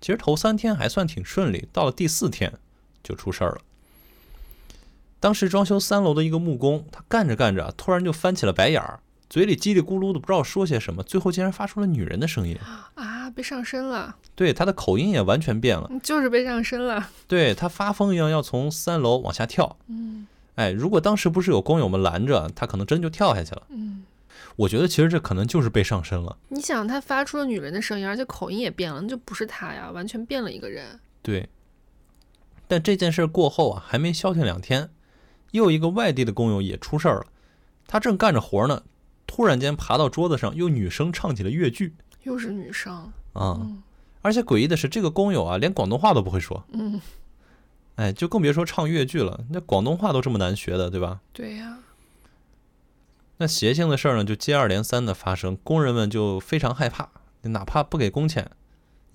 [0.01, 2.57] 其实头三天还算挺顺利，到了第四天
[3.03, 3.61] 就出事儿了。
[5.19, 8.99] 当时装修三楼的一个木工，他干着干着，突然就翻起了白眼儿，
[9.29, 12.57] 嘴里叽里咕噜的，不知道说些什么，最后竟然发出了女人的声音
[12.95, 13.13] 啊！
[13.35, 14.15] 被上身了。
[14.35, 17.09] 对，他的口音也完全变了，就是被上身了。
[17.27, 19.77] 对他发疯一样要从三楼往下跳。
[19.87, 23.63] 嗯，哎，如果当时不是有工友们拦着，他可能真就跳下去了。
[23.69, 24.05] 嗯，
[24.55, 26.37] 我觉得其实这可能就是被上身了。
[26.49, 30.99] 你想，他发出了女人的声音，而且口音也变了，那就不是他呀，完全变了一个人。
[31.23, 31.49] 对。
[32.67, 34.89] 但这件事过后啊，还没消停两天。
[35.55, 37.25] 又一个外地的工友也出事儿了，
[37.87, 38.83] 他正干着活呢，
[39.25, 41.95] 突然间爬到桌子上，用女声唱起了越剧。
[42.23, 43.59] 又是女声啊！
[44.21, 46.63] 而且诡异的是，这个工友啊，连广东话都不会说。
[46.71, 46.99] 嗯，
[47.95, 49.45] 哎，就更别说唱越剧了。
[49.51, 51.21] 那广东话都这么难学的，对吧？
[51.31, 51.77] 对呀。
[53.37, 57.09] 那邪性的事儿呢，就接二连三的发生，工人们就非常害怕，
[57.43, 58.49] 哪怕不给工钱，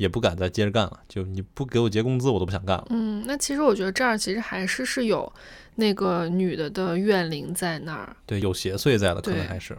[0.01, 0.99] 也不敢再接着干了。
[1.07, 2.87] 就你不给我结工资，我都不想干了。
[2.89, 5.31] 嗯，那其实我觉得这儿其实还是是有。
[5.77, 9.79] 那个女的的怨灵在那儿，对，有邪祟在的，可能还是。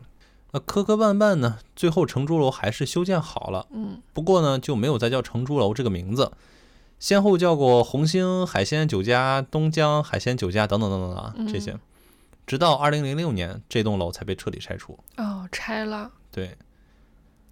[0.52, 3.68] 那磕磕绊绊呢，最后城珠楼还是修建好了。
[3.72, 6.32] 嗯，不过呢，就没有再叫城珠楼这个名字，
[6.98, 11.78] 先后叫过红星海鲜酒家、东江海鲜酒家等等等等啊，这些，
[12.48, 14.98] 直到二零零六年，这栋楼才被彻底拆除。
[15.18, 16.10] 哦，拆了。
[16.32, 16.58] 对，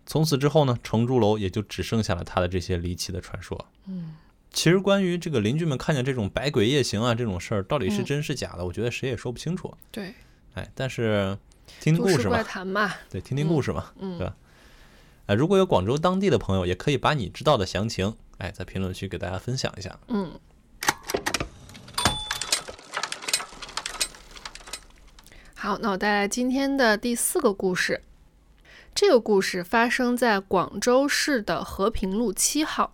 [0.10, 3.68] 从此之后呢，城珠楼也就只剩下了他的这些离奇的传说。
[3.86, 4.16] 嗯。
[4.52, 9.72] 其实关于这个邻居们看见这种百鬼夜行啊这种事儿，到底是真是假的，我觉得谁也说不清楚。
[9.92, 10.16] 对，
[10.56, 11.38] 哎，但是
[11.80, 14.36] 听听故事嘛，对，听听故事嘛，嗯对吧？
[15.28, 20.00] 哎，如果有广州当地的朋友，也可以把你知道的详情，哎，在评论区给大家分享一下。
[20.08, 20.32] 嗯。
[25.54, 28.02] 好，那我带来今天的第四个故事。
[29.00, 32.94] 这个故事发生在广州市的和平路七号。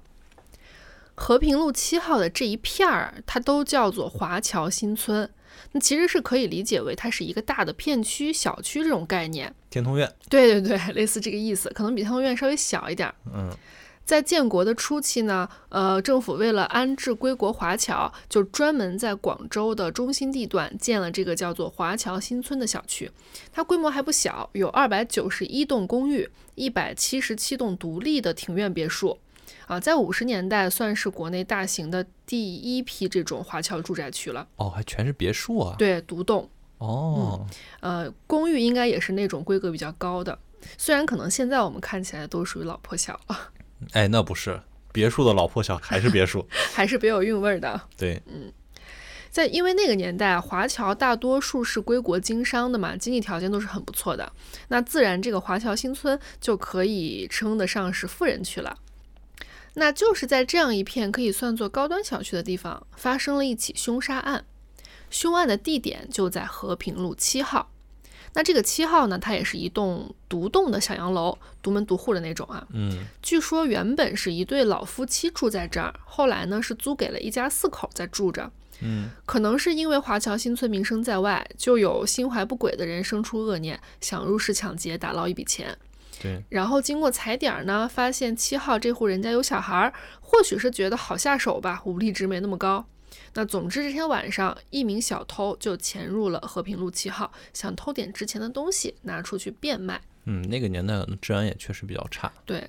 [1.16, 5.28] 和平路七号的这一片儿，它都叫做华侨新村。
[5.72, 9.52] 那其实是可以理解为它是一个大的片区、小区这种概念。
[9.72, 13.12] 天通苑，对对对，类似这个意思，可能比天通苑稍微小一点。
[13.34, 13.50] 嗯，
[14.06, 23.12] 在建国的初期呢，呃，政府为了安置归国华侨，就专门在广州的中心地段建了这个叫做华侨新村的小区。
[23.52, 29.18] 它规模还不小，有二百九十一栋公寓，一百七十七栋独立的庭院别墅。
[29.66, 34.48] 啊，在五十年代算是国内大型的第一批这种华侨住宅区了。
[34.58, 35.76] 哦，还全是别墅啊？
[35.80, 36.48] 对，独栋。
[36.78, 37.44] 哦，
[37.80, 40.38] 呃，公寓应该也是那种规格比较高的，
[40.78, 43.50] 虽然可能现在我们看起来都属于老破小了。
[43.92, 44.62] 哎，那不是
[44.92, 47.82] 别墅的老破小，还是别墅， 还是别有韵味儿的。
[47.98, 48.52] 对，嗯，
[49.30, 54.32] 在因为那个年代，华侨大多数是归国经商的嘛，经济条件都是很不错的，
[54.70, 58.78] 那自然这个华侨新村就可以称得上是富人区了。
[59.74, 64.46] 那就是在这样一片可以算作高端小区的地方，发生了一起凶杀案。
[65.10, 67.70] 凶案的地点就在和平路七号。
[68.36, 72.68] 那这个七号呢，它也是一栋独栋的小洋楼，独门独户的那种啊。
[72.74, 78.52] 嗯，据说原本是一对老夫妻住在这儿，后来呢是租给了一家四口在住着。
[78.82, 85.78] 嗯，可能是因为华侨新村名声在外，就有心怀不轨的人生出恶念，想入室抢劫，打捞一笔钱。
[86.22, 92.86] 对，然后经过踩点儿呢，发现七号这户人家有小孩儿，或许是觉得好下手吧，武力值没那么高。
[93.36, 100.02] 那总之这天晚上，一名小偷就潜入了和平路七号，想偷点值钱的东西拿出去变卖。
[100.24, 102.32] 嗯，那个年代的治安也确实比较差。
[102.46, 102.68] 对，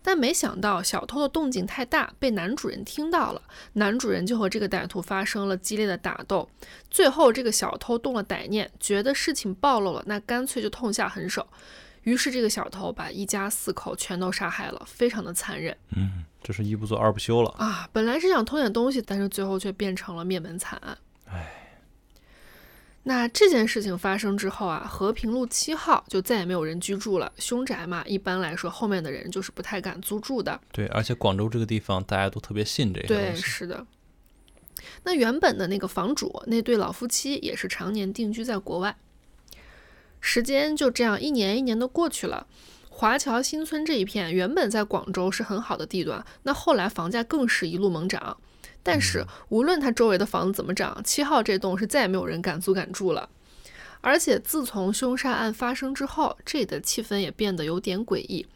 [0.00, 3.42] 但没想到小偷的动静太大，被男主人听到了，
[3.72, 6.48] 男主人就和这个歹徒发生了激烈的打斗。
[6.90, 11.46] 最后这个小偷动了歹念，觉得事情暴露了，那干脆就痛下狠手。
[12.08, 15.76] 于是这个小偷把一家四口全都杀害了，非常的残忍。
[15.94, 17.50] 嗯，这是一不做二不休了。
[17.58, 20.96] 啊，本来是想偷点东西，但是最后却变成了灭门惨案。
[21.26, 21.76] 唉，
[23.02, 27.30] 那这件事情发生之后啊，和平路七号就再也没有人居住了。
[27.36, 30.58] 凶宅嘛，一般来说后面的人就是不太敢租住的。
[30.72, 33.34] 对，而且广州这个地方大家都特别信这个对。
[33.36, 33.86] 是的。
[35.02, 38.96] 那原本的那个房主那对老夫妻也是常年定居在国外。
[40.20, 42.46] 时间就这样一年一年的过去了。
[42.88, 48.36] 华侨新村这一片原本在广州是很好的地段，那后来房价更是一路猛涨。
[48.82, 53.28] 但是无论它周围的房子怎么涨，七号这栋是再也没有人敢租敢住了。
[54.00, 58.46] 而且自从凶杀案发生之后，这里的气氛也变得有点诡异。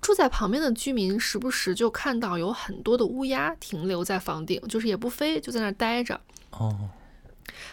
[0.00, 6.20] 住在旁边的居民时不时就看到有很多的乌鸦停留在房顶，就是也不飞，就在那儿待着。
[6.50, 6.90] 哦，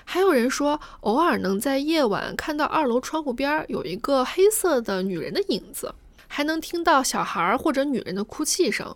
[0.04, 5.94] 还有人说，偶尔能在夜晚看到二楼窗户边儿有一个黑色的女人的影子，
[6.28, 8.96] 还能听到小孩儿或者女人的哭泣声。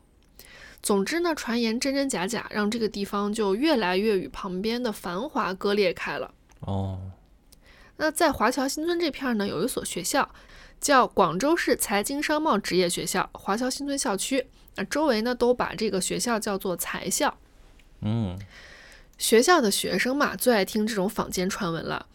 [0.81, 6.31] 总之呢，传言真真假假，让这个地方就越来越与旁边的繁华割裂开了。
[6.59, 6.99] 哦，
[7.97, 10.29] 那在华侨新村这片儿呢，有一所学校，
[10.79, 14.45] 叫广州市财经商贸职业学校华侨新村校区。
[14.75, 17.35] 那周围呢，都把这个学校叫做财校。
[18.01, 18.37] 嗯，
[19.17, 22.05] 学校的学生嘛，最爱听这种坊间传闻了，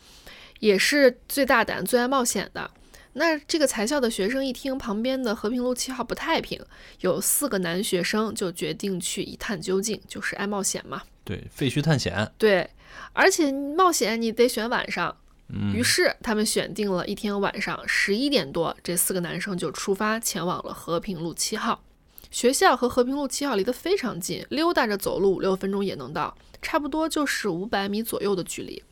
[0.61, 2.70] 也是最大胆、最爱冒险的。
[3.14, 6.61] 那这个财校的学生一听旁边的和平路七号不太平，
[7.01, 11.03] 有四个男学生就决定去一探究竟，就是爱冒险嘛。
[11.24, 12.30] 对，废墟探险。
[12.38, 12.70] 对，
[13.12, 15.16] 而且冒险你得选晚上。
[15.48, 21.82] 嗯，于是他们选定了一天晚上十一点多，这四个男生就出发前往了和平路七号。
[22.30, 26.32] 学校和和平路七号离得非常近，溜达着走路五六分钟也能到，
[26.62, 28.82] 差不多就是五百米左右的距离。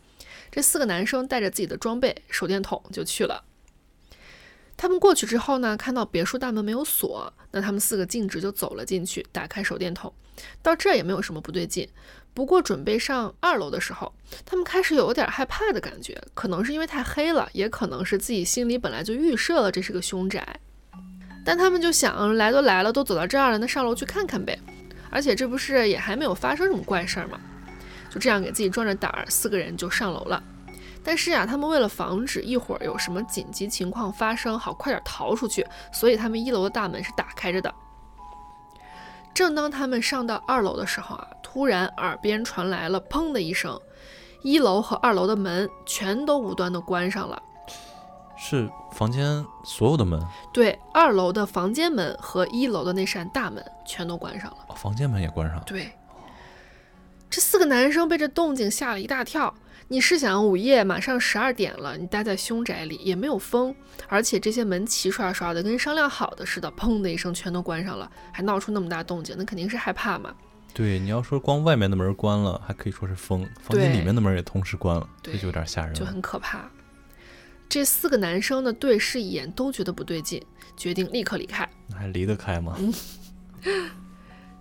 [0.51, 3.45] 这四个男生带着自己的装备、手电筒就去了。
[4.77, 10.13] 他们过去之后呢，看到别墅大门没有锁，那他们四个径直就走了进去，打开手电筒，
[10.63, 11.89] 到这儿也没有什么不对劲。
[12.33, 14.15] 不过准备上二楼的时候，
[14.47, 20.61] 他们开始有点害怕的感觉，可能是因为太黑了，也可能是自己心里本来就预设了这是个凶宅。
[21.45, 24.57] 但他们就想，来都来了，都走到这儿了，那上楼去看看呗。
[25.11, 27.41] 而且这不是也还没有发生什么怪事儿吗？
[28.11, 30.43] 就这样给自己壮着胆儿，四个人就上楼了。
[31.05, 37.73] 但是啊，他们为了防止一会儿有什么紧急情况发生，好快点逃出去，所以他们一楼的大门是打开着的。
[39.33, 43.81] 正当他们上到二楼的时候啊，突然耳边传来了“砰”的一声，
[44.43, 47.41] 一楼和二楼的门全都无端的关上了。
[48.37, 50.21] 是房间所有的门，
[50.53, 54.59] 对，二楼的房间门和一楼的那扇大门全都关上了。
[54.69, 55.63] 哦，房间门也关上了。
[55.65, 55.91] 对，
[57.31, 59.55] 这四个男生被这动静吓了一大跳。
[59.91, 63.75] 你试想，午夜马上十二点了，你待在凶宅里也没有风，
[64.07, 70.35] 而且这些门齐刷刷的，跟商量好的似的，砰的一声全都关上了，还闹出那么大动静，那肯定是害怕嘛。
[70.75, 76.05] 对，你要说光外面的门关了，还可以说是风，房间里面的门也同时关了，这就有点吓人就。
[76.05, 76.71] 很可怕。
[77.67, 80.43] 这四个男生呢对视一眼，都觉得不对劲，
[80.77, 81.67] 决定立刻离开。
[81.89, 82.77] 那还离得开吗？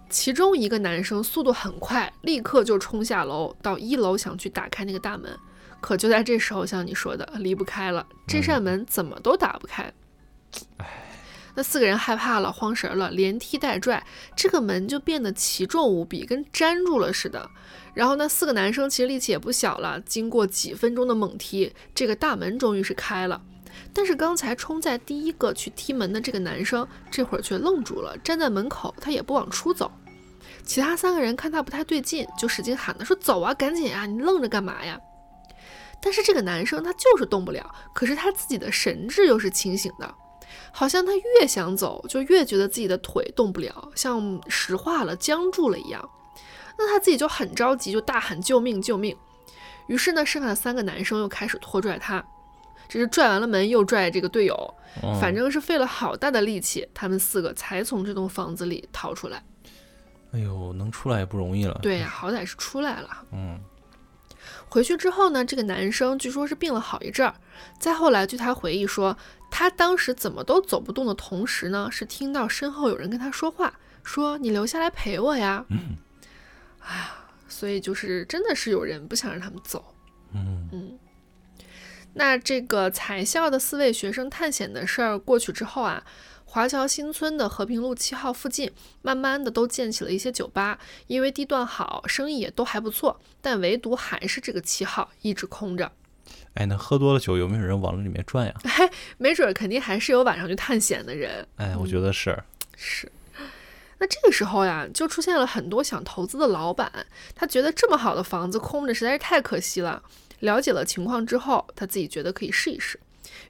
[0.10, 5.38] 其中一个男生速度很快，立刻就冲下楼到一楼，想去打开那个大门。
[5.80, 9.94] 可就在这时候，像你说的，离不开了，这扇门怎么都打不开。
[11.54, 14.04] 那四个人害怕了，慌神了，连踢带拽，
[14.36, 17.50] 这个门就变得奇重无比，跟粘住了似的。
[17.94, 23.42] 然后那四个男生其实力气也不小了，经过几分钟的猛踢，这个大门终于是开了。
[23.98, 29.92] 但是刚才冲在第一个去踢门的这个男生，这会儿却愣住了，站在门口，他也不往出走。
[30.64, 35.00] 其他三个人看他不太对劲，就使劲喊他说：“走啊，赶紧啊，你愣着干嘛呀？”
[36.00, 40.14] 但是这个男生他就是动不了，可是他自己的神志又是清醒的，
[40.72, 46.08] 好像他越想走，就越觉得自己的腿动不了，像石化了、僵住了一样。
[46.78, 48.80] 那他自己就很着急，就大喊：“救命！
[48.80, 49.18] 救命！”
[49.90, 52.24] 于是呢，剩下的三个男生又开始拖拽他，
[52.88, 54.56] 这是拽完了门又拽这个队友，
[55.02, 59.44] 哦反正是费了好大的力气，他们四个才从这栋房子里逃出来。
[60.32, 61.80] 哎呦，能出来也不容易了。
[61.82, 63.24] 对呀、好歹是出来了。
[63.32, 63.60] 嗯，
[64.68, 67.34] 回去之后呢，这个男生据说是病了好一阵儿。
[67.80, 69.18] 再后来，据他回忆说，
[69.50, 73.74] 他当时怎么都走不动的同时呢，是听到身后有人跟他说话，
[74.04, 75.96] 说：“你留下来陪我呀。”嗯，
[76.80, 77.12] 哎呀，
[77.48, 79.96] 所以就是真的是有人不想让他们走。
[80.34, 81.00] 嗯嗯，
[82.18, 86.04] 那这个财校的四位学生探险的事儿过去之后啊，
[86.46, 88.72] 华侨新村的和平路七号附近，
[89.04, 95.92] 慢慢的都建起了一些酒吧，因为地段好，生意也都还不错，但唯独还是这个七号一直空着。
[96.56, 98.54] 哎，那喝多了酒有没有人往里面转呀？
[98.64, 98.90] 哎
[99.20, 101.48] 没准儿肯定还是有晚上去探险的人。
[101.58, 102.38] 哎，我觉得是。
[102.76, 103.12] 是。
[104.00, 106.92] 那这个时候呀，就出现了很多想投资的老板，
[107.36, 110.02] 他觉得这么好的房子空着实在是太可惜了。
[110.40, 113.00] 了解了情况之后，他自己觉得可以试一试，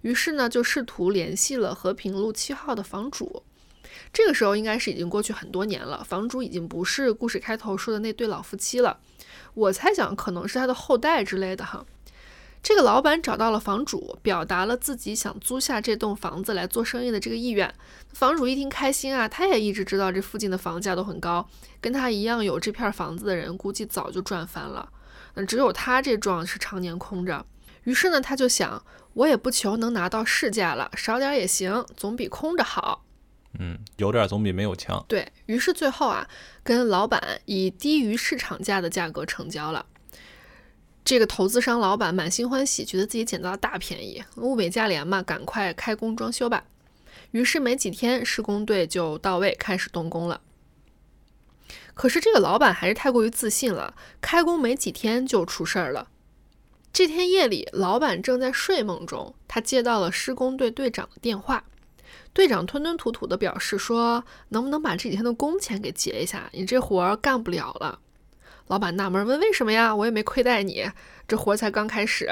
[0.01, 3.43] 于是呢，就试图联系了和平路七号的房主。
[4.13, 8.99] 这个时候应该是已经过去很多年了，房主已经不是故事开头说的那对老夫妻了。
[9.53, 11.85] 我猜想可能是他的后代之类的哈。
[12.63, 17.73] 这个老板找到了房主，表达了自己想租下这栋房子来做生意的这个意愿。
[18.13, 21.47] 房主一听开心啊，他也一直知道这附近的房价都很高，
[21.79, 24.89] 跟他一样有这片房子的人估计早就赚翻了。
[25.37, 27.45] 那只有他这幢是常年空着。
[27.83, 28.83] 于是呢，他就想，
[29.13, 33.05] 我也不求能拿到市价了，少点也行，总比空着好。
[33.59, 35.05] 嗯，有点总比没有强。
[35.07, 36.27] 对于是最后啊，
[36.63, 39.85] 跟老板以低于市场价的价格成交了。
[41.05, 46.65] 这个投资商老板满心欢喜，觉得自己捡到了大便宜，物美价廉嘛，赶快开工装修吧。
[47.31, 50.41] 于是没几天，施工队就到位，开始动工了。
[51.97, 56.07] 可是这个老板还是太过于自信了，开工没几天就出事儿了。
[56.93, 61.63] 这天夜里，老板正在睡梦中，他接到了施工队队长的电话。
[62.33, 66.47] 队长吞吞吐吐地表示说：“能不能把这几天的工钱给结一下？
[66.53, 67.99] 你这活儿干不了了。”
[68.67, 69.95] 老板纳闷问：“为什么呀？
[69.95, 70.89] 我也没亏待你，
[71.27, 72.29] 这活儿才刚开始。”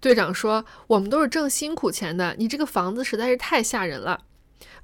[0.00, 4.22] 队长说：“我们都是挣辛苦钱的，你这个房子实在是太吓人了。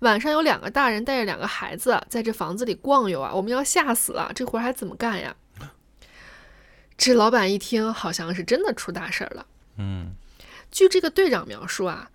[0.01, 5.34] 晚上有两个大人带着两个孩子在这房子里逛悠啊，我们要吓死了，这活儿还怎么干呀？”
[6.99, 9.47] 这老板一听，好像是真的出大事儿了。
[9.76, 10.14] 嗯，
[10.70, 12.11] 据这个队长描述啊，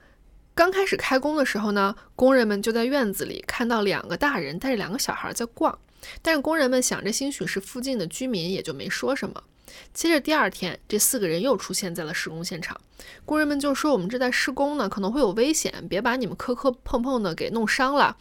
[0.55, 5.77] 刚开始开工的时候呢，工人们就在院子里看到两个大人带着两个小孩在逛，
[6.21, 9.43] 但是工人们想着兴许是附近的居民，也就没说什么。
[9.93, 12.79] 接着第二天，这四个人又出现在了施工现场，
[13.25, 18.17] 工人们就说：“我们这在施工呢，可能会有危险，别把你们磕磕碰碰的给弄伤了。”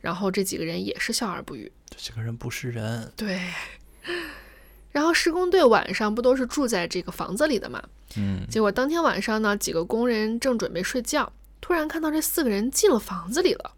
[0.00, 1.70] 然后这几个人也是笑而不语。
[1.90, 3.12] 这几个人不是人。
[3.16, 3.40] 对。
[4.92, 7.82] 然后施工队晚上不都是住在这个房子里的嘛？
[8.16, 13.74] 嗯，结果当天晚上呢，几个工人正准备睡觉，突然看到这四个人进了房子里了。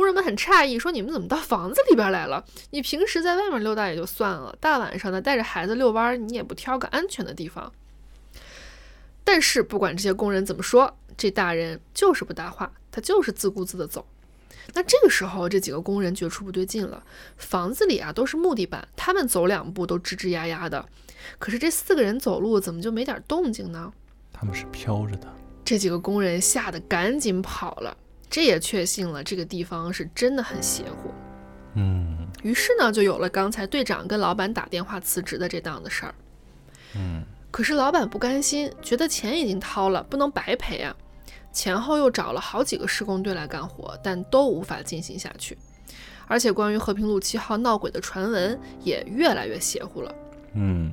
[0.00, 2.42] 工人们很诧异，说：“你们怎么到房子里边来了？
[2.70, 7.70] 你平时在外面溜达也就算了，大晚上的带着孩子遛弯，你也不挑个安全的地方。”
[9.22, 14.06] 但是不管这些工人怎么说，这大人就是不搭话，他就是自顾自的走。
[14.72, 17.02] 那这个时候，这几个工人觉出不对劲了。
[17.36, 20.88] 房子里啊都是木地板，他们走两步都吱吱呀呀的，
[21.38, 23.92] 可是这四个人走路怎么就没点动静呢？
[24.32, 25.28] 他们是飘着的。
[25.62, 27.94] 这几个工人吓得赶紧跑了。
[28.30, 31.10] 这也确信了这个地方是真的很邪乎。
[31.74, 36.14] 嗯，于是呢，就有了刚才队长跟老板打电话辞职的这档子事儿。
[36.94, 40.94] 嗯，可是老板不甘心，觉得钱已经掏了，不能白赔啊。
[41.52, 45.58] 前后又找了好几个施工队来干活，但都无法进行下去。
[46.28, 50.14] 而且关于和平路七号闹鬼的传闻也越来越邪乎了。
[50.54, 50.92] 嗯，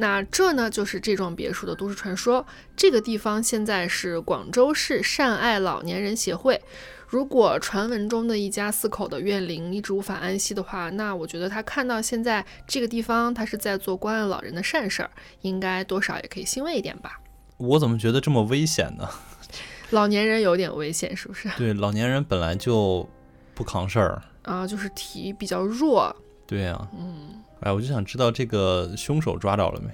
[0.00, 2.44] 那这呢，就是这幢别墅的都市传说。
[2.74, 6.58] 这个地方现在是广州市善爱老年人协会。
[7.06, 15.10] 如果传闻中的一家四口的怨灵一直无法安息的话，那我觉得他看到现在这个地方，他是在做关爱老人的善事儿，
[15.42, 17.20] 应该多少也可以欣慰一点吧。
[17.58, 19.06] 我怎么觉得这么危险呢？
[19.90, 21.50] 老年人有点危险，是不是？
[21.58, 23.06] 对，老年人本来就
[23.54, 26.14] 不扛事儿啊，就是体比较弱。
[26.46, 29.90] 对呀，嗯，哎，我就想知道这个凶手抓着了没？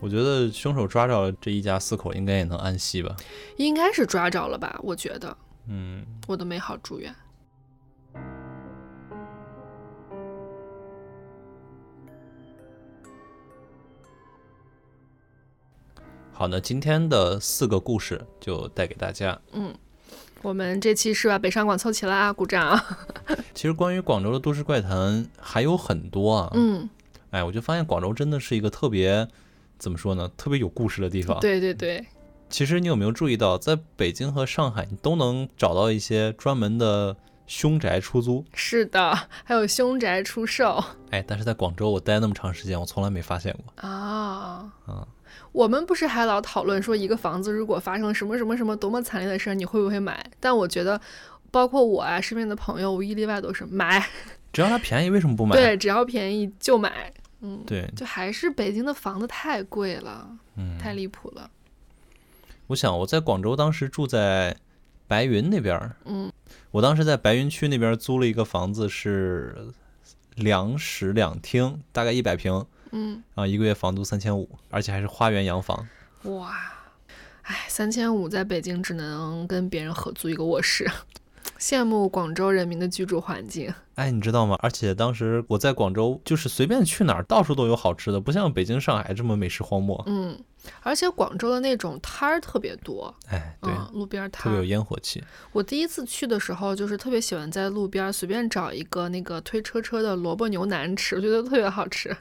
[0.00, 3.14] 我觉得凶手抓着了，这一家四口应该也能安息吧？
[3.56, 4.80] 应该是抓着了吧？
[4.82, 5.36] 我觉得，
[5.68, 7.14] 嗯，我的美好祝愿。
[16.32, 19.38] 好，那今天的四个故事就带给大家。
[19.52, 19.72] 嗯，
[20.42, 22.78] 我们这期是把北上广凑齐了啊，鼓掌。
[23.54, 26.50] 其实关于广州的都市怪谈还有很多啊。
[26.54, 26.88] 嗯，
[27.30, 29.26] 哎，我就发现广州真的是一个特别
[29.78, 31.38] 怎么说呢，特别有故事的地方。
[31.40, 32.04] 对对对。
[32.50, 37.16] 其实你有没有注意到，在北京和上海，你都能找到一些专门的
[37.46, 38.44] 凶宅出租。
[38.52, 43.88] 是的，还有凶宅出售哎，但是在广州我待那么长时间，我从来没发现过。
[43.88, 44.70] 啊。
[44.86, 45.08] 啊，
[45.52, 50.24] 我们不是还老讨论说，一个房子如果发生什么什么什么多么惨烈的事儿，你会不会买？
[50.40, 51.00] 但我觉得，
[51.50, 54.06] 包括我啊，身边的朋友无一例外都是买。
[54.52, 55.56] 只要它便宜，为什么不买？
[55.56, 57.12] 对，只要便宜就买。
[57.40, 61.50] 嗯，对，就还是北京的房子太贵了，嗯，太离谱了。
[62.68, 64.56] 我想我在广州当时住在
[65.08, 66.32] 白云那边儿，嗯，
[66.70, 69.72] 我当时在白云区那边租了一个房子，是
[70.36, 75.86] 两室两厅，大概一百平，嗯，啊，一个月房租三千五，而且还是花园洋房。
[76.24, 76.54] 哇，
[77.42, 80.88] 哎，三千五在北京只能跟别人合租一个卧室，
[81.58, 83.72] 羡慕广州人民的居住环境。
[83.94, 84.58] 哎，你知道吗？
[84.62, 90.02] 而且当时我在广州，就是随便去哪儿，到处都有好吃的，不像北京、上海这么美食荒漠。
[90.06, 90.38] 嗯，
[90.82, 94.64] 而且广州的那种摊儿特别多，哎，对，嗯，路边摊特别有。
[94.64, 95.22] 烟火气。
[95.52, 102.16] 我第一次去的时候，就是特别喜欢在路边随便找一个那个推车车的萝卜牛腩吃，我觉得特别好吃。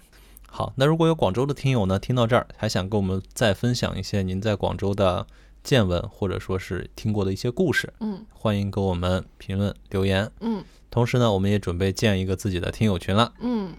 [0.54, 5.26] 好，那如果有广州的听友呢，听到这儿还想跟我们再分享一些您在广州的
[5.64, 10.30] 见闻，或者说是听过的一些故事，嗯欢迎给我们评论留言。
[10.42, 13.32] 嗯同时呢，我们也准备建一个自己的听友群了。
[13.40, 13.74] 嗯，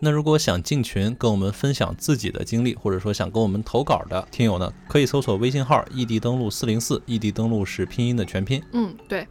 [0.00, 8.60] 那如果想进群跟我们分享自己的经历，或者说想跟我们投稿的听友呢，可以搜索微信号“异地登录四零四”，异地登录是拼音的全拼。
[8.72, 9.24] 嗯，对，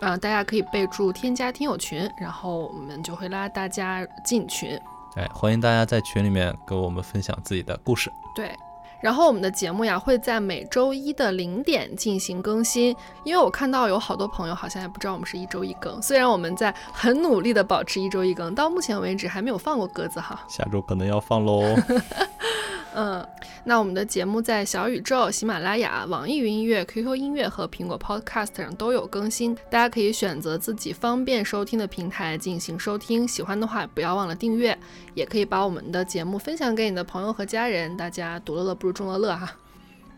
[0.00, 4.76] 啊、大家可以备注添加听友群，然后我们就会拉大家进群。
[5.16, 8.12] 哎，欢迎大家在群里面跟我们分享自己的故事。
[8.34, 8.54] 对，
[9.00, 12.94] 然后我们的节目呀会在每周一的零点进行更新，
[13.24, 20.38] 因为我看到有好多朋友好像也不知道我们是一周一更，虽然我们在很努力的保持一周一更，到目前为止还没有放过鸽子哈。
[20.48, 21.62] 下周可能要放喽。
[22.98, 23.22] 嗯，
[23.62, 33.28] 那我们的节目在小宇宙、喜马拉雅、网易云音乐、QQ 音乐和苹果 Podcast 上都有更新，大家可以选择自己方便收听的平台进行收听。
[33.28, 34.76] 喜欢的话，不要忘了订阅，
[35.12, 39.52] 也可以把我们的节目分享给你的朋友和家人，大家独乐乐不如众乐乐哈。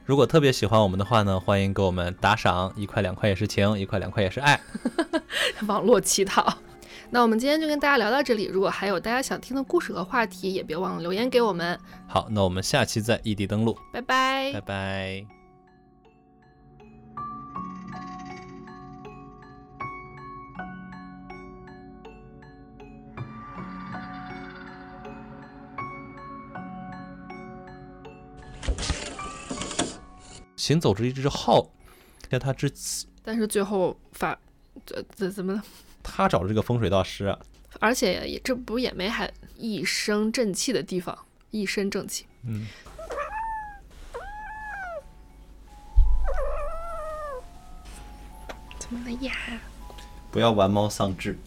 [0.05, 4.61] 如果特别喜欢我们的话呢，欢迎给我们打赏，一块两块也是情，一块两块也是爱。
[5.67, 6.59] 网络乞讨。
[7.11, 11.79] 那我们今天就跟大家聊到这里，如果还有大家想听的故事和话题，也别忘了留言给我们。
[12.07, 15.27] 好，那我们下期再异地登录，拜拜拜拜。
[30.57, 31.67] 行走着一只号，
[32.29, 32.71] 在他之
[33.25, 34.39] 但是最后发，
[34.85, 35.63] 怎怎怎么了？
[36.11, 37.37] 他找的这个风水大师
[37.81, 41.17] 而且也这不也没还一身正气的地方
[41.51, 42.27] 一身正气。
[42.45, 42.67] 嗯。
[48.79, 49.35] 怎么了呀？
[50.31, 51.39] 不要玩猫丧志。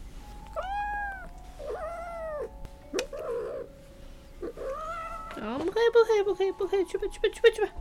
[5.42, 7.72] 啊不可以不可以不可以不可以去吧去吧去吧去吧。